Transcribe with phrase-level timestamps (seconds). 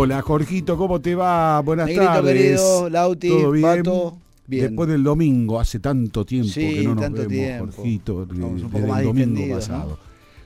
[0.00, 1.60] Hola, Jorgito, ¿cómo te va?
[1.60, 2.32] Buenas Negrito tardes.
[2.32, 3.62] querido, Lauti, ¿Todo bien?
[3.62, 4.66] Pato, bien.
[4.68, 7.72] Después del domingo, hace tanto tiempo Sí, que no nos vemos, tiempo.
[7.72, 8.28] Jorgito, un
[8.70, 9.98] poco desde el domingo pasado.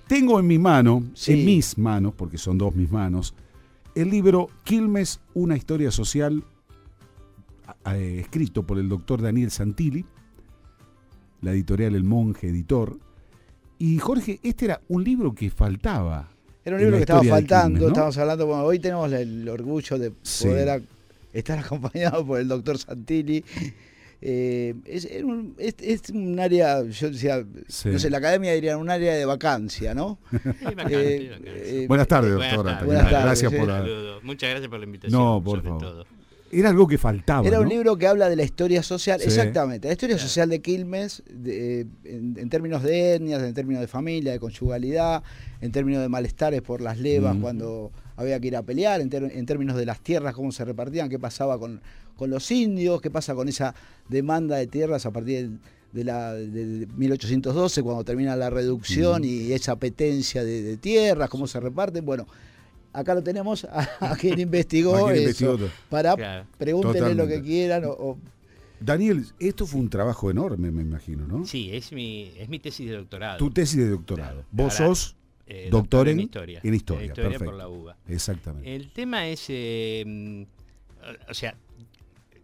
[0.09, 1.33] Tengo en mi mano, Sí.
[1.35, 3.35] en mis manos, porque son dos mis manos,
[3.95, 6.43] el libro Quilmes, una historia social,
[7.93, 10.07] eh, escrito por el doctor Daniel Santilli,
[11.43, 12.99] la editorial El Monje Editor.
[13.79, 16.31] Y Jorge, este era un libro que faltaba.
[16.65, 17.89] Era un libro que estaba faltando, Quilmes, ¿no?
[17.89, 20.47] estamos hablando, bueno, hoy tenemos el orgullo de Sí.
[20.47, 20.83] poder
[21.33, 23.45] estar acompañado por el doctor Santilli.
[24.25, 27.89] Eh, es, un, es, es un área, yo decía, Sí.
[27.89, 30.19] no sé, la academia diría un área de vacancia, ¿no?
[30.31, 30.39] Sí,
[30.91, 32.73] Eh, eh, Buenas tardes, Buenas doctora.
[32.75, 32.87] tardes.
[32.87, 33.57] Buenas tardes, Gracias sí.
[33.59, 34.21] por Un la- saludo.
[34.23, 35.21] Muchas gracias por la invitación.
[35.21, 35.81] No, por favor.
[35.81, 36.07] todo.
[36.53, 37.47] Era algo que faltaba.
[37.49, 37.71] Era un ¿no?
[37.71, 39.27] libro que habla de la historia social, Sí.
[39.27, 43.89] exactamente, la historia social de Quilmes, de- en, en términos de etnias, en términos de
[43.89, 45.23] familia, de conyugalidad,
[45.63, 47.41] en términos de malestares por las levas Mm.
[47.41, 50.65] cuando había que ir a pelear, en, ter- en términos de las tierras, cómo se
[50.65, 51.81] repartían, qué pasaba con,
[52.17, 53.75] con los indios, qué pasa con esa
[54.11, 55.59] demanda de tierras a partir del-
[55.93, 59.25] de, la, de 1812, cuando termina la reducción Mm.
[59.25, 62.05] y esa apetencia de, de tierras, cómo se reparten.
[62.05, 62.27] Bueno,
[62.93, 66.47] acá lo tenemos a, a quien investigó A quien eso, investigó para Claro.
[66.59, 68.19] pregúntenle lo que quieran o- o
[68.81, 71.47] Daniel, esto fue un trabajo enorme, me imagino, ¿no?
[71.47, 73.39] Sí, es mi, es mi tesis de doctorado.
[73.39, 74.33] Tu tesis de doctorado.
[74.43, 74.47] Claro.
[74.51, 76.61] Vos Ahora, sos Eh, doctor en- historia.
[76.65, 77.45] en historia, Historia perfecto.
[77.45, 77.97] por la UBA.
[78.09, 78.75] exactamente.
[78.75, 80.47] El tema es, eh,
[81.29, 81.55] o sea,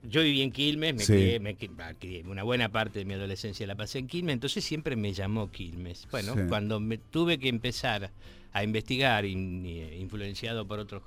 [0.08, 1.12] yo viví en Quilmes, me Sí.
[1.12, 4.94] crié, me crié, una buena parte de mi adolescencia la pasé en Quilmes, entonces siempre
[4.94, 6.06] me llamó Quilmes.
[6.12, 6.40] Bueno, Sí.
[6.48, 8.12] cuando me tuve que empezar
[8.52, 11.02] a investigar, in- eh, influenciado por otros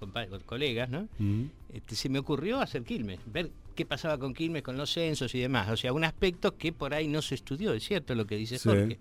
[0.45, 1.07] colegas, ¿no?
[1.19, 1.43] Mm.
[1.73, 5.39] este, se me ocurrió hacer Quilmes, ver qué pasaba con Quilmes, con los censos y
[5.39, 5.69] demás.
[5.69, 8.57] O sea, un aspecto que por ahí no se estudió, es cierto lo que dice
[8.59, 8.69] Sí.
[8.69, 8.99] Jorge.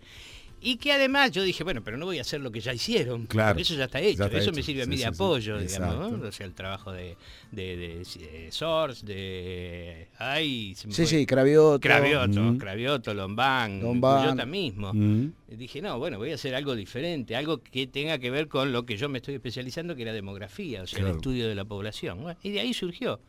[0.62, 3.26] Y que además yo dije, bueno, pero no voy a hacer lo que ya hicieron.
[3.26, 3.52] Claro.
[3.54, 4.18] porque Eso ya está hecho.
[4.18, 4.56] Ya está eso hecho.
[4.56, 5.22] me sirve a mí Sí, de sí, sí.
[5.22, 6.28] apoyo, digamos, ¿no?
[6.28, 7.16] O sea, el trabajo de,
[7.50, 10.08] de, de, eh, Source, de...
[10.18, 11.06] Ay, se me Sí, fue.
[11.06, 11.80] sí, Cravioto.
[11.80, 12.58] Cravioto, Mm.
[12.58, 14.50] Cravioto, Lombán, Lombán.
[14.50, 14.92] Mismo.
[14.92, 15.32] Mm.
[15.48, 18.84] Dije, no, bueno, voy a hacer algo diferente, algo que tenga que ver con lo
[18.84, 21.12] que yo me estoy especializando, que era demografía, o sea, Claro.
[21.12, 22.22] el estudio de la población.
[22.22, 23.20] Bueno, y de ahí surgió.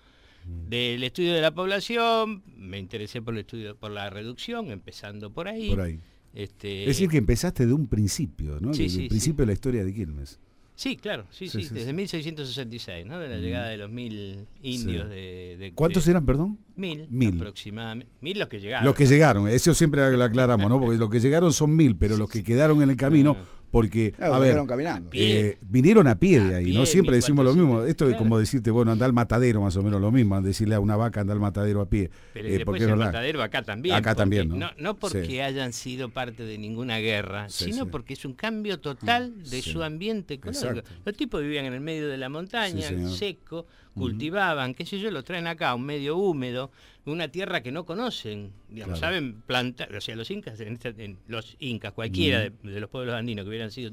[0.43, 5.47] Del estudio de la población, me interesé por el estudio, por la reducción, empezando por
[5.47, 5.69] ahí.
[5.69, 5.99] Por ahí.
[6.33, 8.73] Este, Es decir, que empezaste de un principio, ¿no?
[8.73, 10.39] Sí, Desde sí, el principio de la historia de Quilmes.
[10.75, 13.19] Sí, claro, sí, Sí, desde 1666, ¿no?
[13.19, 16.57] De la llegada de los mil indios de, de- ¿Cuántos de- eran, perdón?
[16.75, 17.35] Mil, Mil.
[17.35, 18.11] aproximadamente.
[18.21, 18.85] Mil los que llegaron.
[18.85, 20.79] Los que llegaron, eso siempre lo aclaramos, ¿no?
[20.79, 23.35] Porque los que llegaron son mil, pero los que quedaron en el camino,
[23.71, 25.09] porque, Claro, a ver, fueron caminando.
[25.09, 25.39] Pie.
[25.39, 26.85] eh, vinieron a pie de A ahí, pie, ¿no?
[26.85, 27.57] Siempre decimos lo 1400.
[27.79, 27.89] mismo.
[27.89, 30.79] Esto es como decirte, bueno, anda al matadero, más o menos lo mismo, decirle a
[30.79, 32.11] una vaca anda al matadero a pie.
[32.33, 33.95] Pero Eh, después porque el matadero acá también.
[33.95, 34.55] Acá también, ¿no?
[34.57, 35.39] No, no porque Sí.
[35.39, 37.89] hayan sido parte de ninguna guerra, Sí, sino sí.
[37.91, 39.71] porque es un cambio total de Sí.
[39.71, 40.67] su ambiente ecológico.
[40.69, 40.91] Exacto.
[41.05, 45.23] Los tipos vivían en el medio de la montaña, seco, cultivaban, qué sé yo, lo
[45.23, 46.71] traen acá, un medio húmedo,
[47.05, 49.13] una tierra que no conocen, digamos, Claro.
[49.13, 52.89] saben plantar, o sea, los incas, en esta- en los incas, cualquiera de, de los
[52.89, 53.91] pueblos andinos que hubieran sido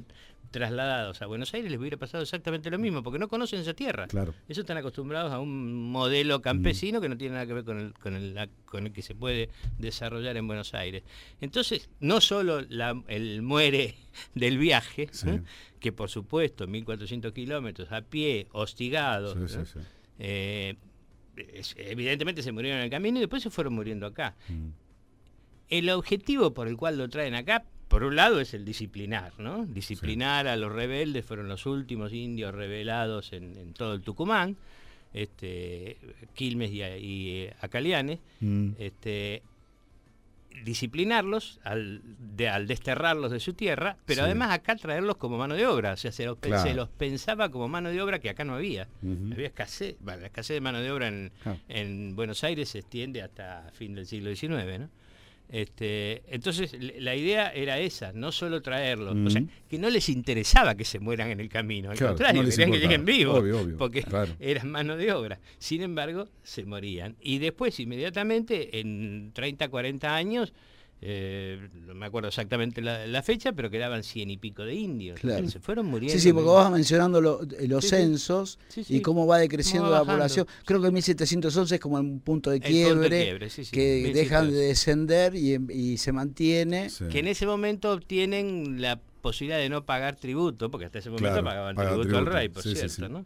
[0.51, 4.07] trasladados a Buenos Aires les hubiera pasado exactamente lo mismo, porque no conocen esa tierra.
[4.07, 4.33] Claro.
[4.49, 7.93] Ellos están acostumbrados a un modelo campesino que no tiene nada que ver con el,
[7.95, 11.03] con el, la- con el que se puede desarrollar en Buenos Aires.
[11.43, 13.97] Entonces, no solo la- el muere
[14.35, 15.29] del viaje, Sí.
[15.29, 15.43] ¿eh?
[15.81, 19.49] que por supuesto 1.400 kilómetros a pie, hostigados, Sí, ¿no?
[19.49, 19.79] sí, sí.
[20.19, 20.75] Eh,
[21.76, 24.34] evidentemente se murieron en el camino y después se fueron muriendo acá.
[24.49, 24.69] Mm.
[25.71, 29.65] El objetivo por el cual lo traen acá, por un lado, es el disciplinar, ¿no?
[29.66, 34.56] Disciplinar a los rebeldes, fueron los últimos indios rebelados en, en todo el Tucumán,
[35.15, 35.97] este,
[36.34, 38.70] Quilmes y, y, eh, Acalianes, Mm.
[38.78, 39.43] este,
[40.65, 42.01] disciplinarlos al,
[42.37, 44.25] de- al desterrarlos de su tierra, pero Sí.
[44.27, 46.63] además acá traerlos como mano de obra, o sea, se los, Claro.
[46.63, 48.89] se los pensaba como mano de obra que acá no había.
[49.33, 53.71] Había escasez, bueno, la escasez de mano de obra en Buenos Aires se extiende hasta
[53.73, 54.89] fin del siglo XIX, ¿no?
[55.51, 59.51] Este, entonces la idea era esa, no solo traerlos, o sea, Ujú.
[59.69, 62.71] que no les interesaba que se mueran en el camino, al Claro, contrario, no querían
[62.73, 64.35] que lleguen vivos, Obvio, obvio, porque claro.
[64.41, 65.41] eran mano de obra.
[65.59, 67.17] Sin embargo, se morían.
[67.21, 70.53] Y después, inmediatamente, en 30, 40 años,
[71.00, 75.21] eh, no me acuerdo exactamente la, la fecha, pero quedaban cien y pico de indios.
[75.21, 75.49] Claro.
[75.49, 76.12] Se fueron muriendo.
[76.15, 79.39] Sí, sí, porque vos vas mencionando lo- eh, los Sí, censos Sí, y cómo va
[79.39, 80.47] decreciendo Cómo va la población.
[80.65, 83.71] Creo que 1711 es como un punto de El punto de quiebre, quiebre, sí, sí,
[83.71, 84.19] que 1711.
[84.23, 86.91] dejan de descender y, y se mantiene.
[86.91, 87.05] Sí.
[87.09, 91.29] que en ese momento obtienen la posibilidad de no pagar tributo, porque hasta ese momento
[91.31, 93.03] Claro, pagaban tributo, tributo, al rey, por cierto, sí.
[93.09, 93.25] ¿no?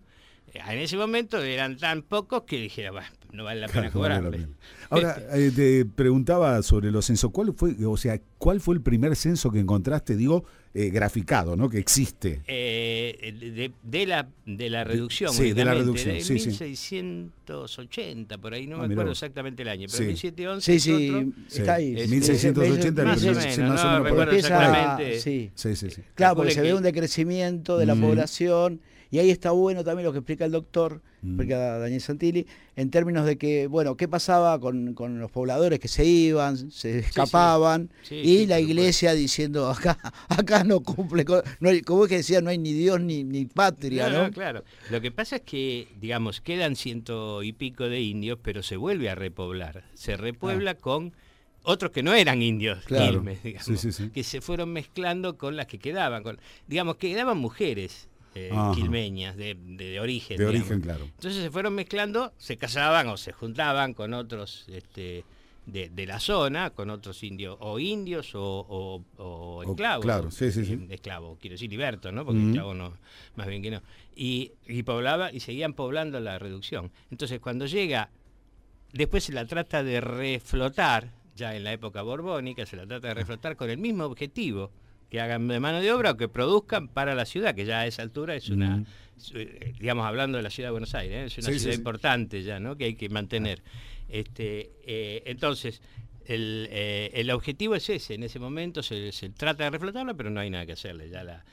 [0.53, 4.01] Eh, En ese momento eran tan pocos que dijera, "Bah, no vale la pena Claro,
[4.01, 4.47] vale la cobrarle.
[4.47, 4.57] pena.
[4.91, 7.31] Ahora, eh, te preguntaba sobre los censos.
[7.31, 10.45] ¿Cuál fue, o sea, cuál fue el primer censo que encontraste, digo,
[10.75, 11.69] eh, graficado, ¿no?
[11.69, 12.41] Que existe.
[12.47, 15.33] Eh, de, de, la, de la reducción.
[15.33, 16.15] Sí, de la reducción.
[16.15, 20.05] De sí, 1680, por ahí, no Ah, me acuerdo exactamente el año, pero Sí.
[20.05, 21.33] 1711 Sí, sí, otro.
[21.51, 21.95] está ahí.
[21.97, 25.21] Es Sí, 1680 Más o menos, más o menos recuerdo exactamente.
[25.21, 25.51] sí.
[25.55, 26.03] Sí, sí, sí.
[26.15, 28.01] Claro, porque se ve un decrecimiento de la Mm.
[28.01, 28.81] población
[29.11, 31.29] y ahí está bueno también lo que explica el doctor, Mm.
[31.35, 35.87] explica Daniel Santilli, en términos de que, bueno, ¿qué pasaba con, con los pobladores que
[35.87, 37.91] se iban, se escapaban?
[38.03, 39.99] Sí, y sí, la iglesia diciendo, acá
[40.29, 43.25] acá no cumple, con- no hay, como es que decía, no hay ni Dios ni,
[43.25, 44.25] ni patria, No, ¿no?
[44.27, 44.65] no, claro.
[44.91, 49.11] Lo que pasa es que, digamos, quedan ciento y pico de indios, pero se vuelve
[49.11, 49.85] a repoblar.
[49.95, 51.13] Se repuebla con
[51.65, 52.85] otros que no eran indios, Ah.
[52.87, 53.13] Claro.
[53.13, 54.11] quilmes, digamos, Sí, sí, sí.
[54.11, 56.23] que se fueron mezclando con las que quedaban.
[56.23, 60.39] Con, digamos, que quedaban mujeres eh, quilmeñas de, de- de origen.
[60.39, 60.61] De digamos.
[60.63, 61.05] origen, claro.
[61.05, 65.25] Entonces se fueron mezclando, se casaban o se juntaban con otros este,
[65.67, 70.05] de, de la zona, con otros indios, o indios o, o- o O- esclavos.
[70.05, 70.73] claro, sí, sí, sí.
[70.73, 72.25] Eh, Esclavo, quiero decir liberto, ¿no?
[72.25, 72.49] Porque Ujú.
[72.49, 72.95] esclavo no,
[73.37, 73.83] más bien que no.
[74.17, 76.91] Y, y poblaba, y seguían poblando la reducción.
[77.11, 78.11] Entonces cuando llega,
[78.93, 83.15] después se la trata de reflotar, ya en la época borbónica, se la trata de
[83.15, 84.71] reflotar con el mismo objetivo,
[85.11, 87.87] que hagan de mano de obra o que produzcan para la ciudad, que ya a
[87.87, 88.83] esa altura es una,
[89.35, 91.25] eh, digamos, hablando de la ciudad de Buenos Aires, ¿eh?
[91.27, 91.79] es una Sí, ciudad sí.
[91.79, 92.77] importante ya, ¿no?
[92.77, 93.63] Que hay que mantener.
[94.13, 95.81] Este, eh, entonces,
[96.27, 100.31] el, eh, el objetivo es ese, en ese momento se, se trata de reflotarla, pero
[100.31, 101.45] no hay nada que hacerle, ya la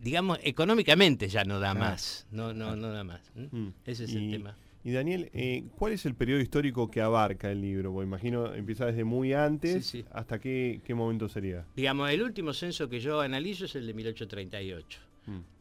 [0.00, 3.20] digamos económicamente ya no da más, no no no da más.
[3.34, 3.48] ¿m?
[3.50, 3.72] Mm.
[3.84, 4.56] Ese es y, el tema.
[4.84, 7.90] Y Daniel, eh, ¿cuál es el periodo histórico que abarca el libro?
[7.90, 10.08] Porque imagino empieza desde muy antes, Sí, sí.
[10.12, 11.64] ¿hasta qué, qué momento sería?
[11.74, 15.00] Digamos, el último censo que yo analizo es el de 1838.
[15.26, 15.53] Mm.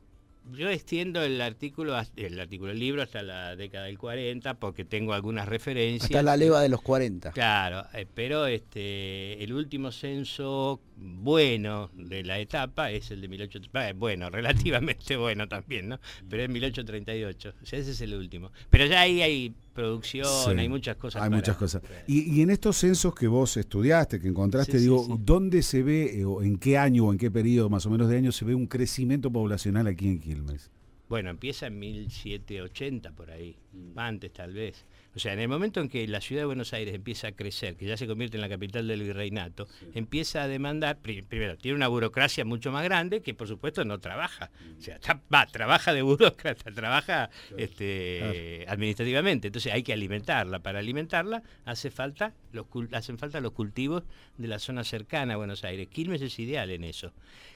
[0.52, 5.14] Yo extiendo el artículo, el artículo del libro hasta la década del 40 porque tengo
[5.14, 6.12] algunas referencias.
[6.12, 7.32] Hasta la leva de los 40.
[7.32, 13.98] Claro, eh, pero este el último censo bueno de la etapa es el de 1838.
[13.98, 16.00] Bueno, relativamente bueno también, ¿no?
[16.30, 17.54] Pero es 1838.
[17.62, 18.52] O sea, ese es el último.
[18.70, 20.52] Pero ya ahí hay producción, Sí.
[20.60, 21.22] hay muchas cosas.
[21.22, 21.82] Hay para- muchas cosas.
[22.08, 25.14] Y, y en estos censos que vos estudiaste, que encontraste, Sí, digo, sí.
[25.20, 28.08] ¿dónde se ve, eh, o en qué año o en qué periodo más o menos
[28.10, 30.72] de años se ve un crecimiento poblacional aquí en Quilmes?
[31.14, 33.56] Bueno, empieza en 1780 por ahí,
[33.96, 34.84] antes tal vez.
[35.16, 37.76] O sea, en el momento en que la ciudad de Buenos Aires empieza a crecer,
[37.76, 41.76] que ya se convierte en la capital del virreinato, empieza a demandar, pri- primero, tiene
[41.76, 44.50] una burocracia mucho más grande que por supuesto no trabaja.
[44.76, 49.50] O sea, está- va, trabaja de burócrata, trabaja este, administrativamente.
[49.50, 50.60] Entonces hay que alimentarla.
[50.64, 54.02] Para alimentarla hace falta los, hacen falta los cultivos
[54.40, 55.90] de la zona cercana a Buenos Aires.
[55.90, 57.14] Quilmes es ideal en eso.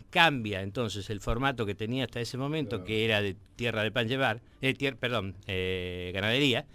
[0.10, 4.08] Cambia entonces el formato que tenía hasta ese momento, que era de tierra de pan
[4.08, 6.66] llevar, eh, tier- perdón, eh, ganadería,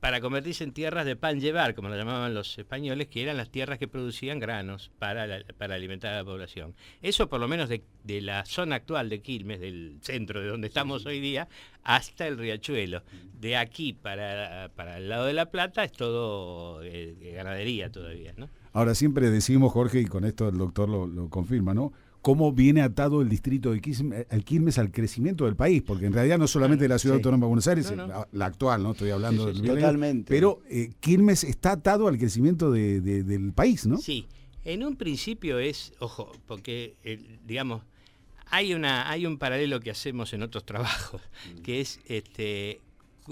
[0.00, 3.50] para convertirse en tierras de pan llevar, como lo llamaban los españoles, que eran las
[3.50, 6.74] tierras que producían granos para, la- para alimentar a la población.
[7.02, 10.68] Eso por lo menos de, de la zona actual de Quilmes, del centro de donde
[10.68, 11.48] estamos hoy día,
[11.82, 13.02] hasta el riachuelo.
[13.38, 18.48] De aquí para, para el lado de La Plata es todo eh, ganadería todavía, ¿no?
[18.72, 21.92] Ahora siempre decimos, Jorge, y con esto el doctor lo, lo confirma, ¿no?
[22.22, 26.12] Cómo viene atado el distrito de Quilmes, al Quilmes al crecimiento del país, porque en
[26.12, 27.18] realidad no solamente la ciudad Sí.
[27.20, 28.06] autónoma de Buenos Aires, No, no.
[28.08, 28.92] La, la actual, ¿no?
[28.92, 30.28] Estoy hablando Sí, sí, del Totalmente.
[30.28, 33.96] Pero eh, Quilmes está atado al crecimiento de- de- del país, ¿no?
[33.96, 34.26] Sí,
[34.64, 37.82] en un principio es, ojo, porque eh, digamos,
[38.52, 41.22] hay una, hay un paralelo que hacemos en otros trabajos,
[41.62, 42.80] que es este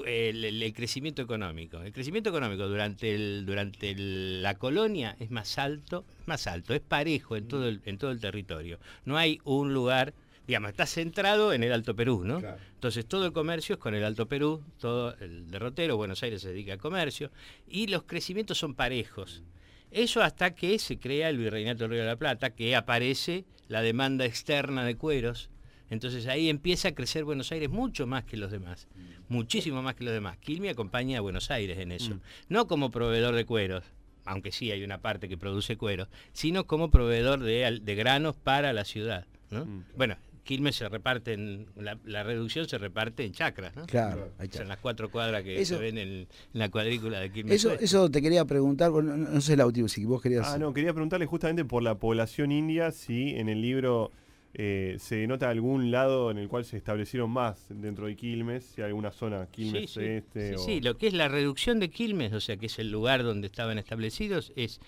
[0.06, 1.80] el, el- el crecimiento económico.
[1.82, 7.36] El crecimiento económico durante el, durante la colonia es más alto, más alto, es parejo
[7.36, 8.78] en todo el, en todo el territorio.
[9.04, 10.14] No hay un lugar,
[10.46, 12.40] digamos, está centrado en el Alto Perú, ¿no?
[12.40, 12.58] Claro.
[12.74, 16.50] Entonces todo el comercio es con el Alto Perú, todo el derrotero, Buenos Aires se
[16.50, 17.30] dedica al comercio,
[17.68, 19.42] y los crecimientos son parejos.
[19.90, 23.80] Eso hasta que se crea el Virreinato del Río de la Plata, que aparece la
[23.82, 25.50] demanda externa de cueros.
[25.90, 28.88] Entonces ahí empieza a crecer Buenos Aires mucho más que los demás,
[29.28, 30.36] muchísimo más que los demás.
[30.38, 32.20] Quilmes acompaña a Buenos Aires en eso, Mm.
[32.48, 33.84] no como proveedor de cueros,
[34.24, 38.36] aunque sí hay una parte que produce cueros, sino como proveedor de, al- de granos
[38.36, 39.26] para la ciudad.
[39.50, 39.64] ¿no?
[39.64, 39.84] Mm.
[39.96, 43.84] Bueno, Quilmes se reparte, en, la, la reducción se reparte en chacras, ¿no?
[43.86, 44.62] Claro, O sea, está.
[44.62, 47.54] en las cuatro cuadras que Eso- se ven en, en la cuadrícula de Quilmes.
[47.56, 47.84] Eso, Oeste.
[47.84, 50.46] eso te quería preguntar, no, no sé la última, si vos querías...
[50.48, 54.10] Ah, no, quería preguntarle justamente por la población india, si en el libro
[54.60, 58.82] eh, se denota algún lado en el cual se establecieron más dentro de Quilmes, si
[58.82, 60.04] hay alguna zona Quilmes sí, sí.
[60.04, 60.58] este Sí, o...
[60.58, 63.46] sí, lo que es la reducción de Quilmes, o sea, que es el lugar donde
[63.46, 64.80] estaban establecidos, es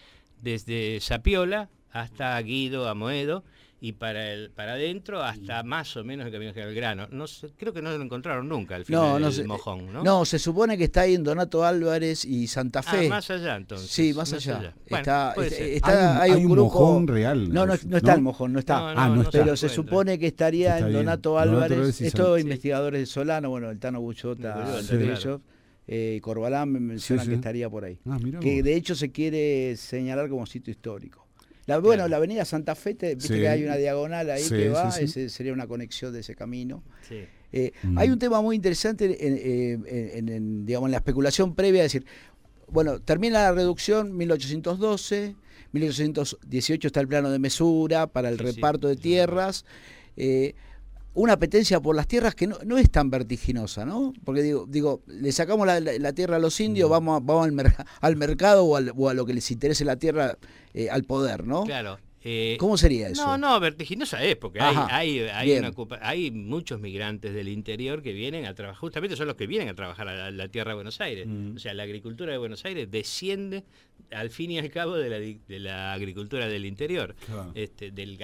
[0.43, 3.45] desde Sapiola hasta Guido, Amoedo,
[3.83, 7.09] y para el para adentro hasta más o menos el Camino General Grano.
[7.11, 9.45] No sé, creo que no lo encontraron nunca al final No, no del sé.
[9.45, 10.05] mojón, ¿no?
[10.05, 13.09] No, se supone que está ahí en Donato Álvarez y Santa Ah, Fe.
[13.09, 13.91] más allá entonces.
[13.91, 14.59] sí, más allá.
[14.59, 16.65] Bueno, está, puede está- hay un, hay un grupo.
[16.81, 17.51] mojón real.
[17.53, 18.79] No, no, no está el mojón, no está.
[18.95, 19.31] No, Ah, no está.
[19.43, 20.93] Pero se se supone que estaría Está en.
[20.93, 22.43] Donato Álvarez, estos Sí.
[22.43, 25.13] investigadores de Solano, bueno, el Tano Buchota, entre claro.
[25.17, 25.41] ellos,
[25.89, 27.39] eh, Corbalán me mencionan Sí, que sí.
[27.41, 27.99] estaría por ahí.
[28.07, 31.27] Ah, que de hecho se quiere señalar como sitio histórico.
[31.71, 33.41] La, bueno, la avenida Santa Fe, te- viste Sí.
[33.41, 35.05] que hay una diagonal ahí Sí, que va, sí.
[35.05, 36.83] ese sería una conexión de ese camino.
[37.09, 37.21] Sí.
[37.53, 37.99] Eh, Mm.
[37.99, 39.87] Hay un tema muy interesante en, en-
[40.19, 42.07] en- en, digamos, en la especulación previa, es decir,
[42.69, 45.35] bueno, termina la reducción 1812,
[45.73, 49.01] 1818 está el plano de mesura para el Sí, sí, reparto de sí.
[49.01, 49.65] tierras,
[50.17, 50.55] eh,
[51.15, 54.13] una apetencia por las tierras que no, no es tan vertiginosa, ¿no?
[54.25, 57.45] Porque digo, digo le sacamos la, la- la tierra a los indios, vamos, a- vamos
[57.47, 60.39] al, mer- al mercado o, al- o a lo que les interese la tierra,
[60.75, 61.65] eh, al poder, ¿no?
[61.65, 61.99] Claro.
[62.23, 63.25] eh, ¿Cómo sería eso?
[63.27, 68.03] No, no, vertiginosa es, porque hay, Ajá, hay, hay, una hay muchos migrantes del interior
[68.03, 70.71] que vienen a trabajar, justamente son los que vienen a trabajar a la, la tierra
[70.71, 71.27] de Buenos Aires.
[71.27, 71.57] Mm.
[71.57, 73.65] O sea, la agricultura de Buenos Aires desciende
[74.13, 77.53] al fin y al cabo de la, de la agricultura del interior, Claro.
[77.55, 78.19] este, del,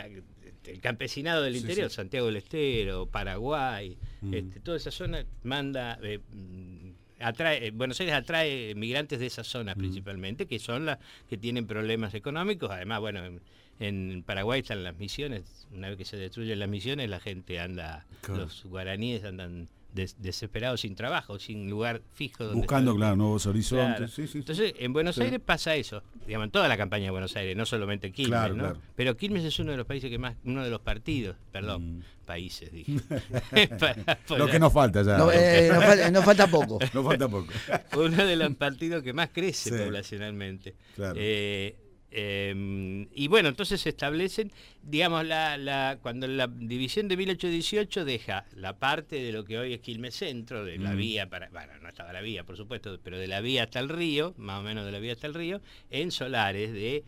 [0.67, 1.97] ga- del campesinado del Sí, interior, sí.
[1.97, 4.35] Santiago del Estero, Paraguay, Mm.
[4.35, 5.99] este, toda esa zona manda...
[6.03, 9.79] eh, mm, Atrae, eh, Buenos Aires atrae migrantes de esa zona Mm.
[9.79, 10.99] principalmente, que son las
[11.31, 12.71] que tienen problemas económicos.
[12.71, 13.41] Además, bueno, en,
[13.81, 15.67] en Paraguay están las misiones.
[15.73, 18.43] Una vez que se destruyen las misiones, la gente anda, Claro.
[18.43, 22.45] los guaraníes andan des- desesperados sin trabajo, sin lugar fijo.
[22.45, 22.99] Donde Buscando, estar.
[23.01, 23.97] claro, nuevos horizontes.
[23.97, 24.09] Claro.
[24.09, 24.39] Sí, sí, sí.
[24.39, 25.23] Entonces, en Buenos Sí.
[25.23, 28.55] Aires pasa eso, digamos, en toda la campaña de Buenos Aires, no solamente Quilmes, Claro,
[28.55, 28.63] ¿no?
[28.63, 28.81] claro.
[28.95, 32.03] Pero Quilmes es uno de los países que más, uno de los partidos, perdón, Mm.
[32.27, 32.93] países, dije.
[33.81, 35.19] Para- Lo que nos falta ya.
[35.19, 36.79] No, eh, nos, falta, nos falta poco.
[36.95, 37.53] Nos falta poco.
[37.97, 39.85] uno de los partidos que más crece Sí.
[39.85, 40.75] poblacionalmente.
[40.95, 41.15] Claro.
[41.19, 41.75] Eh,
[42.11, 48.45] eh, y bueno, entonces se establecen, digamos, la, la, cuando la división de 1818 deja
[48.55, 50.97] la parte de lo que hoy es Quilmes Centro, de la Mm.
[50.97, 53.89] vía para, bueno, no estaba la vía, por supuesto, pero de la vía hasta el
[53.89, 55.61] río, más o menos de la vía hasta el río,
[55.91, 57.05] en solares de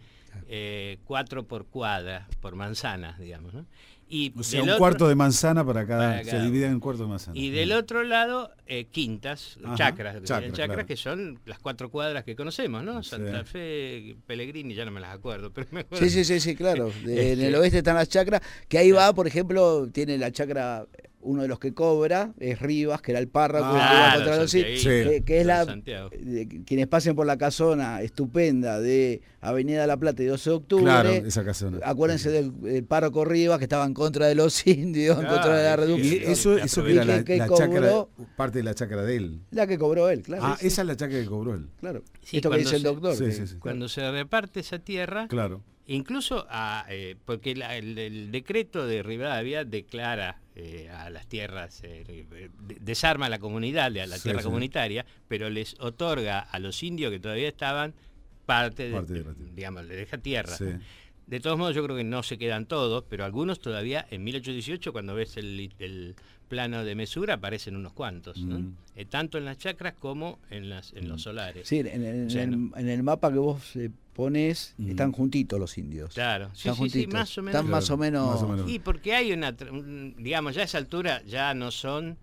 [0.48, 3.54] eh, cuatro por cuadra, por manzanas, digamos.
[3.54, 3.66] ¿no?
[4.10, 6.12] Y O sea, un otro- cuarto de manzana para cada.
[6.12, 7.38] para Se divide en cuarto de manzana.
[7.38, 10.86] y del otro lado, eh, quintas, Ajá, chacras, chacras, serían chacras, claro.
[10.86, 13.02] que son las cuatro cuadras que conocemos, ¿no?
[13.02, 13.10] Sí.
[13.10, 16.02] Santa Fe, Pellegrini, ya no me las acuerdo, pero me acuerdo.
[16.04, 16.90] Sí, sí, sí, sí, claro.
[17.04, 20.32] De- En el Este- oeste están las chacras, que ahí va, por ejemplo, tiene la
[20.32, 20.86] chacra,
[21.20, 24.50] uno de los que cobra, es Rivas, que era el párroco Ah, que contra los
[24.50, 24.84] Santiago, Sí.
[25.10, 30.22] que, que es la de- quienes pasen por la casona estupenda de Avenida La Plata
[30.22, 30.84] y 12 de octubre.
[30.84, 31.78] Claro, esa casona.
[31.84, 35.64] Acuérdense del, del párroco Rivas que estaba en contra de los indios, en contra de
[35.64, 36.32] la Y reducción.
[36.32, 37.58] eso, eso era la, que la cobró-
[38.16, 39.40] chacra, parte de la chacra de él.
[39.50, 40.44] La que cobró él, claro.
[40.44, 41.66] ah, sí, esa es la chacra que cobró él.
[41.80, 42.02] claro.
[42.22, 43.14] Sí, Esto que cuando dice el se- doctor.
[43.16, 43.56] Sí, que- sí, sí.
[43.58, 45.62] Cuando se reparte esa tierra, Claro.
[45.86, 51.80] incluso a, eh, porque la- el, el decreto de Rivadavia declara eh, a las tierras,
[51.84, 52.50] eh, de-
[52.80, 54.44] desarma a la comunidad, a la Sí, tierra sí.
[54.44, 57.94] comunitaria, pero les otorga a los indios que todavía estaban
[58.44, 59.50] parte de, Parte de la tierra.
[59.54, 60.56] digamos, le deja tierra.
[60.56, 60.66] Sí.
[61.26, 64.92] De todos modos, yo creo que no se quedan todos, pero algunos todavía, en 1818,
[64.92, 66.16] cuando ves el, el
[66.48, 68.58] plano de mesura, aparecen unos cuantos, ¿no?
[68.58, 68.74] Mm.
[68.96, 71.68] Eh, tanto en las chacras como en, las, en los solares.
[71.68, 74.90] Sí, en, en- O sea, en- no- en el mapa que vos eh, pones, Mm.
[74.90, 76.14] están juntitos los indios.
[76.14, 77.14] Claro, Están sí, sí, juntitos.
[77.14, 77.54] más o menos.
[77.60, 78.30] Están más o menos.
[78.34, 78.70] más o menos.
[78.70, 79.52] Y porque hay una,
[80.16, 82.16] digamos, ya a esa altura ya no son,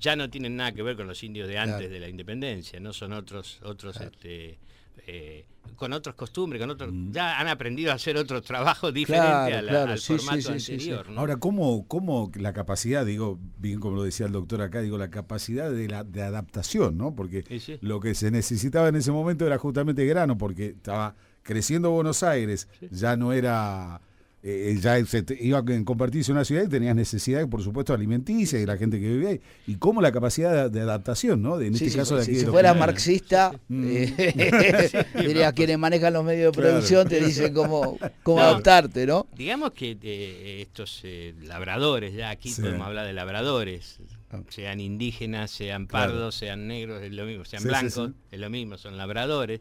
[0.00, 1.92] ya no tienen nada que ver con los indios de antes Claro.
[1.92, 4.10] de la independencia, no son otros, otros, Claro.
[4.12, 4.58] este,
[5.06, 5.46] eh,
[5.76, 7.12] con otras costumbres, con otros, Mm.
[7.12, 10.36] ya han aprendido a hacer otro trabajo diferente Claro, a la- claro, al sí, formato
[10.40, 10.72] sí, sí, sí.
[10.72, 11.10] anterior.
[11.10, 11.20] ¿no?
[11.20, 15.10] Ahora, ¿cómo, ¿cómo la capacidad, digo, bien como lo decía el doctor acá, digo, la
[15.10, 17.14] capacidad de, la, de adaptación, ¿no?
[17.14, 17.44] Porque
[17.80, 22.68] lo que se necesitaba en ese momento era justamente grano, porque estaba creciendo Buenos Aires,
[22.90, 24.00] ya no era,
[24.44, 27.94] eh, ya se te- iba a convertirse en una ciudad y tenías necesidad, por supuesto,
[27.94, 29.40] alimenticia y la gente que vivía ahí.
[29.68, 31.58] Y cómo la capacidad de, de adaptación, ¿no?
[31.58, 35.78] De, en Sí, este sí, caso de aquí si de fuera marxista, eh, diría quienes
[35.78, 36.70] manejan los medios de Claro.
[36.74, 38.44] producción te dicen cómo, cómo No.
[38.46, 39.26] adaptarte, ¿no?
[39.36, 42.60] Digamos que eh, estos eh, labradores, ya aquí Sí.
[42.62, 43.98] podemos hablar de labradores,
[44.34, 44.40] Ah.
[44.48, 46.12] sean indígenas, sean Claro.
[46.12, 48.14] pardos, sean negros, es lo mismo, sean Sí, sí, blancos, sí.
[48.30, 49.60] es lo mismo, son labradores.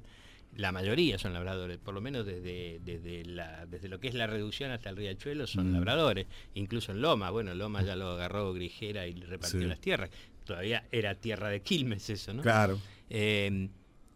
[0.58, 4.28] La mayoría son labradores, por lo menos desde, desde, la, desde lo que es la
[4.28, 5.74] reducción hasta el riachuelo son Mm.
[5.76, 6.28] labradores.
[6.56, 9.66] Incluso en Loma, bueno, Loma ya lo agarró Grigera y le repartió Sí.
[9.66, 10.10] las tierras.
[10.44, 12.42] Todavía era tierra de Quilmes eso, ¿no?
[12.42, 12.80] Claro.
[13.10, 13.70] eh,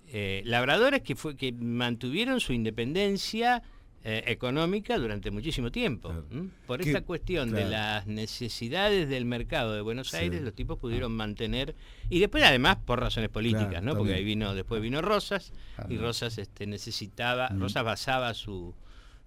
[0.07, 3.63] eh, labradores que fue que mantuvieron su independencia
[4.07, 6.13] eh, económica durante muchísimo tiempo.
[6.67, 10.17] Por esta cuestión de las necesidades del mercado de Buenos Sí.
[10.17, 11.75] Aires, los tipos pudieron mantener
[12.09, 13.97] y después además por razones políticas, Claro, ¿no?
[13.97, 15.53] Porque ahí vino después vino Rosas
[15.89, 15.97] y.
[15.97, 17.59] Rosas este necesitaba Mm.
[17.61, 18.75] Rosas basaba su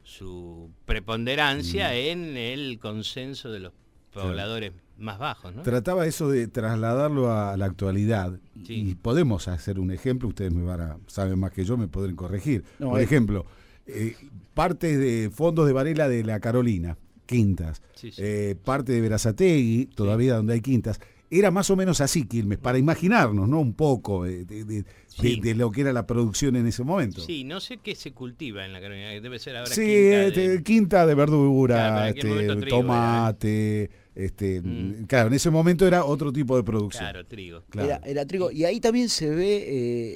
[0.04, 1.92] su preponderancia Mm.
[1.94, 3.72] en el consenso de los
[4.12, 5.62] pobladores más bajos, ¿no?
[5.62, 8.74] Trataba eso de trasladarlo a la actualidad Sí.
[8.90, 12.16] y podemos hacer un ejemplo, ustedes me van a, saben más que yo, me podrán
[12.16, 12.64] corregir.
[12.78, 13.44] No, Por ejemplo,
[13.86, 14.16] eh,
[14.58, 18.20] partes de fondos de Varela de la Carolina, quintas, Sí, sí.
[18.24, 20.98] eh, parte de Verazategui, todavía donde hay quintas.
[21.30, 23.60] Era más o menos así, Quilmes, para imaginarnos, ¿no?
[23.60, 25.36] Un poco de, de- Sí.
[25.40, 27.20] de- de lo que era la producción en ese momento.
[27.20, 30.26] Sí, no sé qué se cultiva en la Carolina, debe ser ahora Sí, quinta de-
[30.28, 35.04] este, quinta de verdura, Claro, en aquel este, tomate, este, Mm.
[35.06, 37.04] claro, en ese momento era otro tipo de producción.
[37.04, 37.62] Claro, trigo.
[37.70, 37.88] Claro.
[37.88, 38.50] Era, era trigo.
[38.50, 39.64] Y ahí también se ve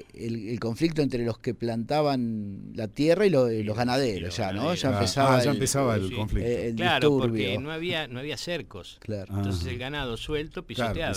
[0.01, 3.79] eh, el, el conflicto entre los que plantaban la tierra y, lo- y los y
[3.79, 4.75] ganaderos, los ya, ¿no?
[4.75, 6.15] Ya Ah, empezaba, ah, ya el, empezaba el sí.
[6.15, 6.49] conflicto.
[6.51, 7.29] eh, el Claro, disturbio.
[7.47, 8.99] porque no había, no había cercos.
[9.01, 9.35] Claro.
[9.37, 9.71] Entonces Ajá.
[9.71, 11.17] el ganado suelto pisoteaba.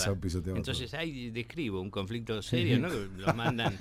[0.56, 2.90] Entonces ahí describo un conflicto serio, ¿no?
[3.18, 3.76] Los mandan.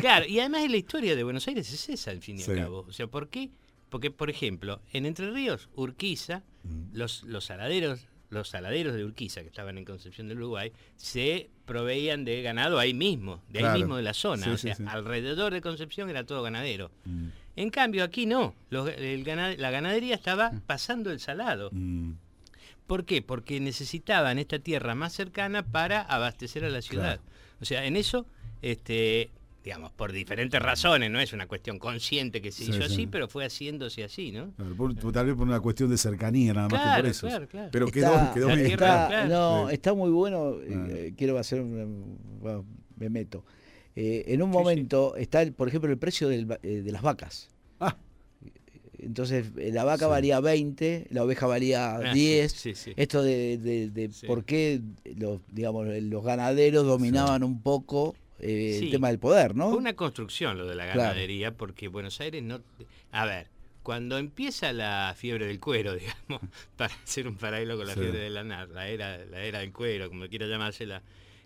[0.00, 2.50] Claro, y además la historia de Buenos Aires es esa, al fin y Sí.
[2.50, 2.84] al cabo.
[2.88, 3.50] O sea, ¿por qué?
[3.88, 6.94] Porque, por ejemplo, en Entre Ríos, Urquiza, Mm.
[6.96, 8.00] los, los saladeros,
[8.30, 12.92] los saladeros de Urquiza, que estaban en Concepción del Uruguay, se proveían de ganado ahí
[12.94, 13.78] mismo, de ahí Claro.
[13.78, 14.44] mismo de la zona.
[14.44, 14.84] Sí, o sea, sí.
[14.86, 16.90] alrededor de Concepción era todo ganadero.
[17.04, 18.54] Mm, En cambio, aquí no.
[18.70, 21.70] Los- el gana- la ganadería estaba pasando el salado.
[21.72, 22.12] mm,
[22.86, 23.20] ¿Por qué?
[23.20, 27.16] Porque necesitaban esta tierra más cercana para abastecer a la ciudad.
[27.20, 27.22] Claro.
[27.60, 28.26] O sea, en eso,
[28.62, 29.30] este,
[29.68, 32.84] digamos, por diferentes razones, no es una cuestión consciente que se Sí, hizo sí.
[32.94, 34.50] así, pero fue haciéndose así, ¿no?
[34.52, 37.26] claro, por- tal vez por una cuestión de cercanía, nada más que por eso.
[37.26, 37.68] claro, claro.
[37.70, 39.28] Pero quedó, Está- quedó tierra- está- claro.
[39.28, 40.54] no, está muy bueno.
[40.58, 40.86] Ah.
[40.88, 42.64] eh, quiero hacer un- bueno,
[42.96, 43.44] me meto.
[43.94, 44.58] Eh, en un Sí, sí.
[44.58, 47.50] momento está, el, por ejemplo, el precio del eh, de las vacas.
[47.78, 47.94] Ah,
[48.98, 50.10] Entonces, la vaca Sí.
[50.10, 52.52] valía 20, la oveja valía Ah, 10.
[52.52, 52.92] sí, sí, sí.
[52.96, 54.26] Esto de, de- de Sí.
[54.26, 54.80] por qué
[55.16, 58.86] los, digamos, los ganaderos dominaban un poco eh, Sí.
[58.86, 59.68] el tema del poder, ¿no?
[59.70, 61.00] Fue una construcción lo de la Claro.
[61.02, 62.60] ganadería, porque Buenos Aires no...
[63.12, 63.48] A ver,
[63.82, 65.94] cuando empieza la fiebre del cuero,
[66.28, 66.40] digamos,
[66.76, 68.00] para hacer un paralelo con la Sí.
[68.00, 71.02] fiebre de la nar, la era, la era del cuero, como quiera llamársela,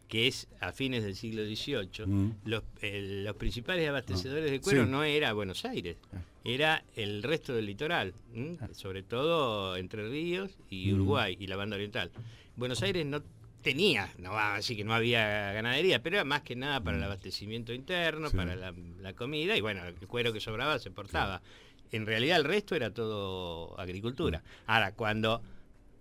[0.08, 2.32] que es a fines del siglo XVIII, Mm.
[2.44, 4.90] los, el- los principales abastecedores de cuero Sí.
[4.90, 5.96] no era Buenos Aires,
[6.44, 8.58] era el resto del litoral, ¿m?
[8.72, 10.94] sobre todo Entre Ríos y Mm.
[10.96, 12.10] Uruguay y la banda oriental.
[12.56, 13.22] Buenos Aires no
[13.62, 16.96] tenía, no vamos a decir que no había ganadería, pero era más que nada para
[16.98, 18.30] el abastecimiento interno, Mm.
[18.30, 18.36] Sí.
[18.36, 21.40] para la, la comida y bueno, el cuero que sobraba se portaba.
[21.90, 24.38] En realidad el resto era todo agricultura.
[24.38, 24.70] Mm.
[24.70, 25.42] Ahora, cuando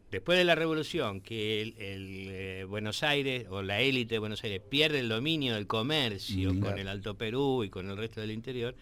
[0.09, 4.43] después de la revolución, que el, el, eh, Buenos Aires o la élite de Buenos
[4.43, 8.19] Aires pierde el dominio del comercio Mm, con el Alto Perú y con el resto
[8.21, 8.75] del interior,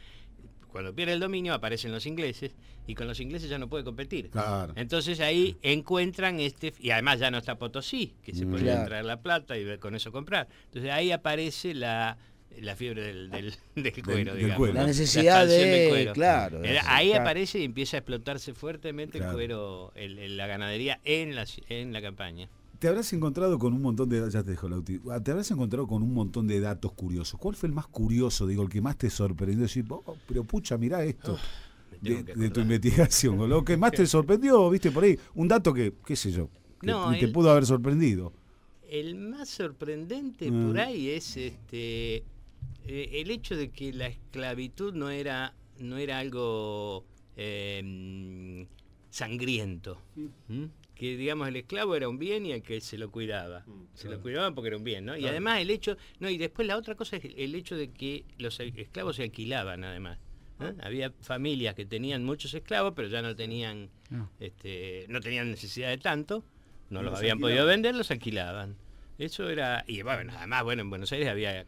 [0.72, 2.52] cuando pierde el dominio aparecen los ingleses
[2.88, 4.30] y con los ingleses ya no puede competir.
[4.30, 4.74] claro.
[4.76, 8.52] Entonces ahí encuentran este, y además ya no está Potosí, que se Mm.
[8.52, 8.86] podía Claro.
[8.88, 10.48] traer la plata y con eso comprar.
[10.66, 12.18] Entonces ahí aparece la,
[12.60, 14.58] la fiebre del, del, del cuero, del digamos.
[14.58, 14.74] cuero.
[14.74, 16.14] La necesidad expansión del de, cuero.
[16.14, 16.60] claro.
[16.62, 19.32] De ahí aparece y empieza a explotarse fuertemente Claro.
[19.32, 22.50] el cuero, el- el- la ganadería en la, en la campaña.
[22.80, 24.30] Te habrás encontrado con un montón de.
[24.32, 25.00] Ya te dejo, Lauti.
[25.12, 27.40] Ah, Te habrás encontrado con un montón de datos curiosos.
[27.40, 29.62] ¿Cuál fue el más curioso, digo, el que más te sorprendió?
[29.64, 31.38] Decir, "Oh, pero pucha, mirá esto.
[32.02, 33.50] Me de, tu investigación.
[33.50, 35.20] Lo que más te sorprendió, viste, por ahí.
[35.36, 38.32] Un dato que, qué sé yo, que No, te el- pudo haber sorprendido.
[38.90, 40.68] El más sorprendente Mm.
[40.68, 42.24] por ahí es este
[42.86, 47.04] eh, el hecho de que la esclavitud no era no era algo
[47.36, 48.66] eh,
[49.10, 49.98] sangriento.
[50.48, 50.64] ¿Mm?
[51.00, 53.64] Que digamos el esclavo era un bien y el que se lo cuidaba.
[53.94, 55.16] Se lo cuidaban porque era un bien, ¿no?
[55.16, 58.26] Y además el hecho, no, y después la otra cosa es el hecho de que
[58.38, 60.20] los esclavos se alquilaban además.
[60.60, 60.74] ¿eh?
[60.82, 64.30] Había familias que tenían muchos esclavos, pero ya no tenían, No.
[64.42, 66.44] este, no tenían necesidad de tanto,
[66.90, 68.76] no los Los habían podido vender, los alquilaban.
[69.18, 71.66] Eso era, y bueno, además, bueno, en Buenos Aires había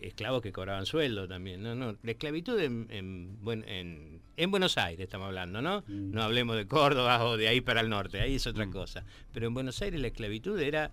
[0.00, 1.74] esclavos que cobraban sueldo también, ¿no?
[1.74, 5.84] no la esclavitud en, en, buen- en, en Buenos Aires estamos hablando, ¿no?
[5.88, 9.04] No hablemos de Córdoba o de ahí para el norte, ahí es otra cosa.
[9.32, 10.90] Pero en Buenos Aires la esclavitud era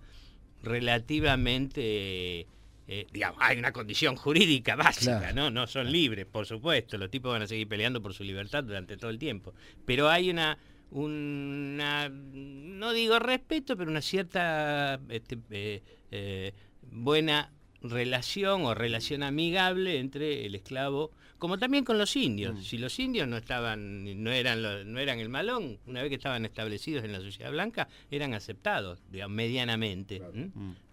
[0.62, 2.46] relativamente,
[2.86, 5.34] eh, digamos, hay una condición jurídica básica, Claro.
[5.34, 5.50] ¿no?
[5.50, 8.96] No son libres, por supuesto, los tipos van a seguir peleando por su libertad durante
[8.96, 9.54] todo el tiempo.
[9.86, 10.58] Pero hay una,
[10.90, 16.52] una no digo respeto, pero una cierta este, eh, eh,
[16.90, 22.64] buena relación o relación amigable entre el esclavo, como también con los indios.
[22.64, 26.44] Si los indios no estaban, no eran, no eran el malón, una vez que estaban
[26.44, 30.16] establecidos en la sociedad blanca, eran aceptados, digamos, medianamente.
[30.32, 30.50] ¿m?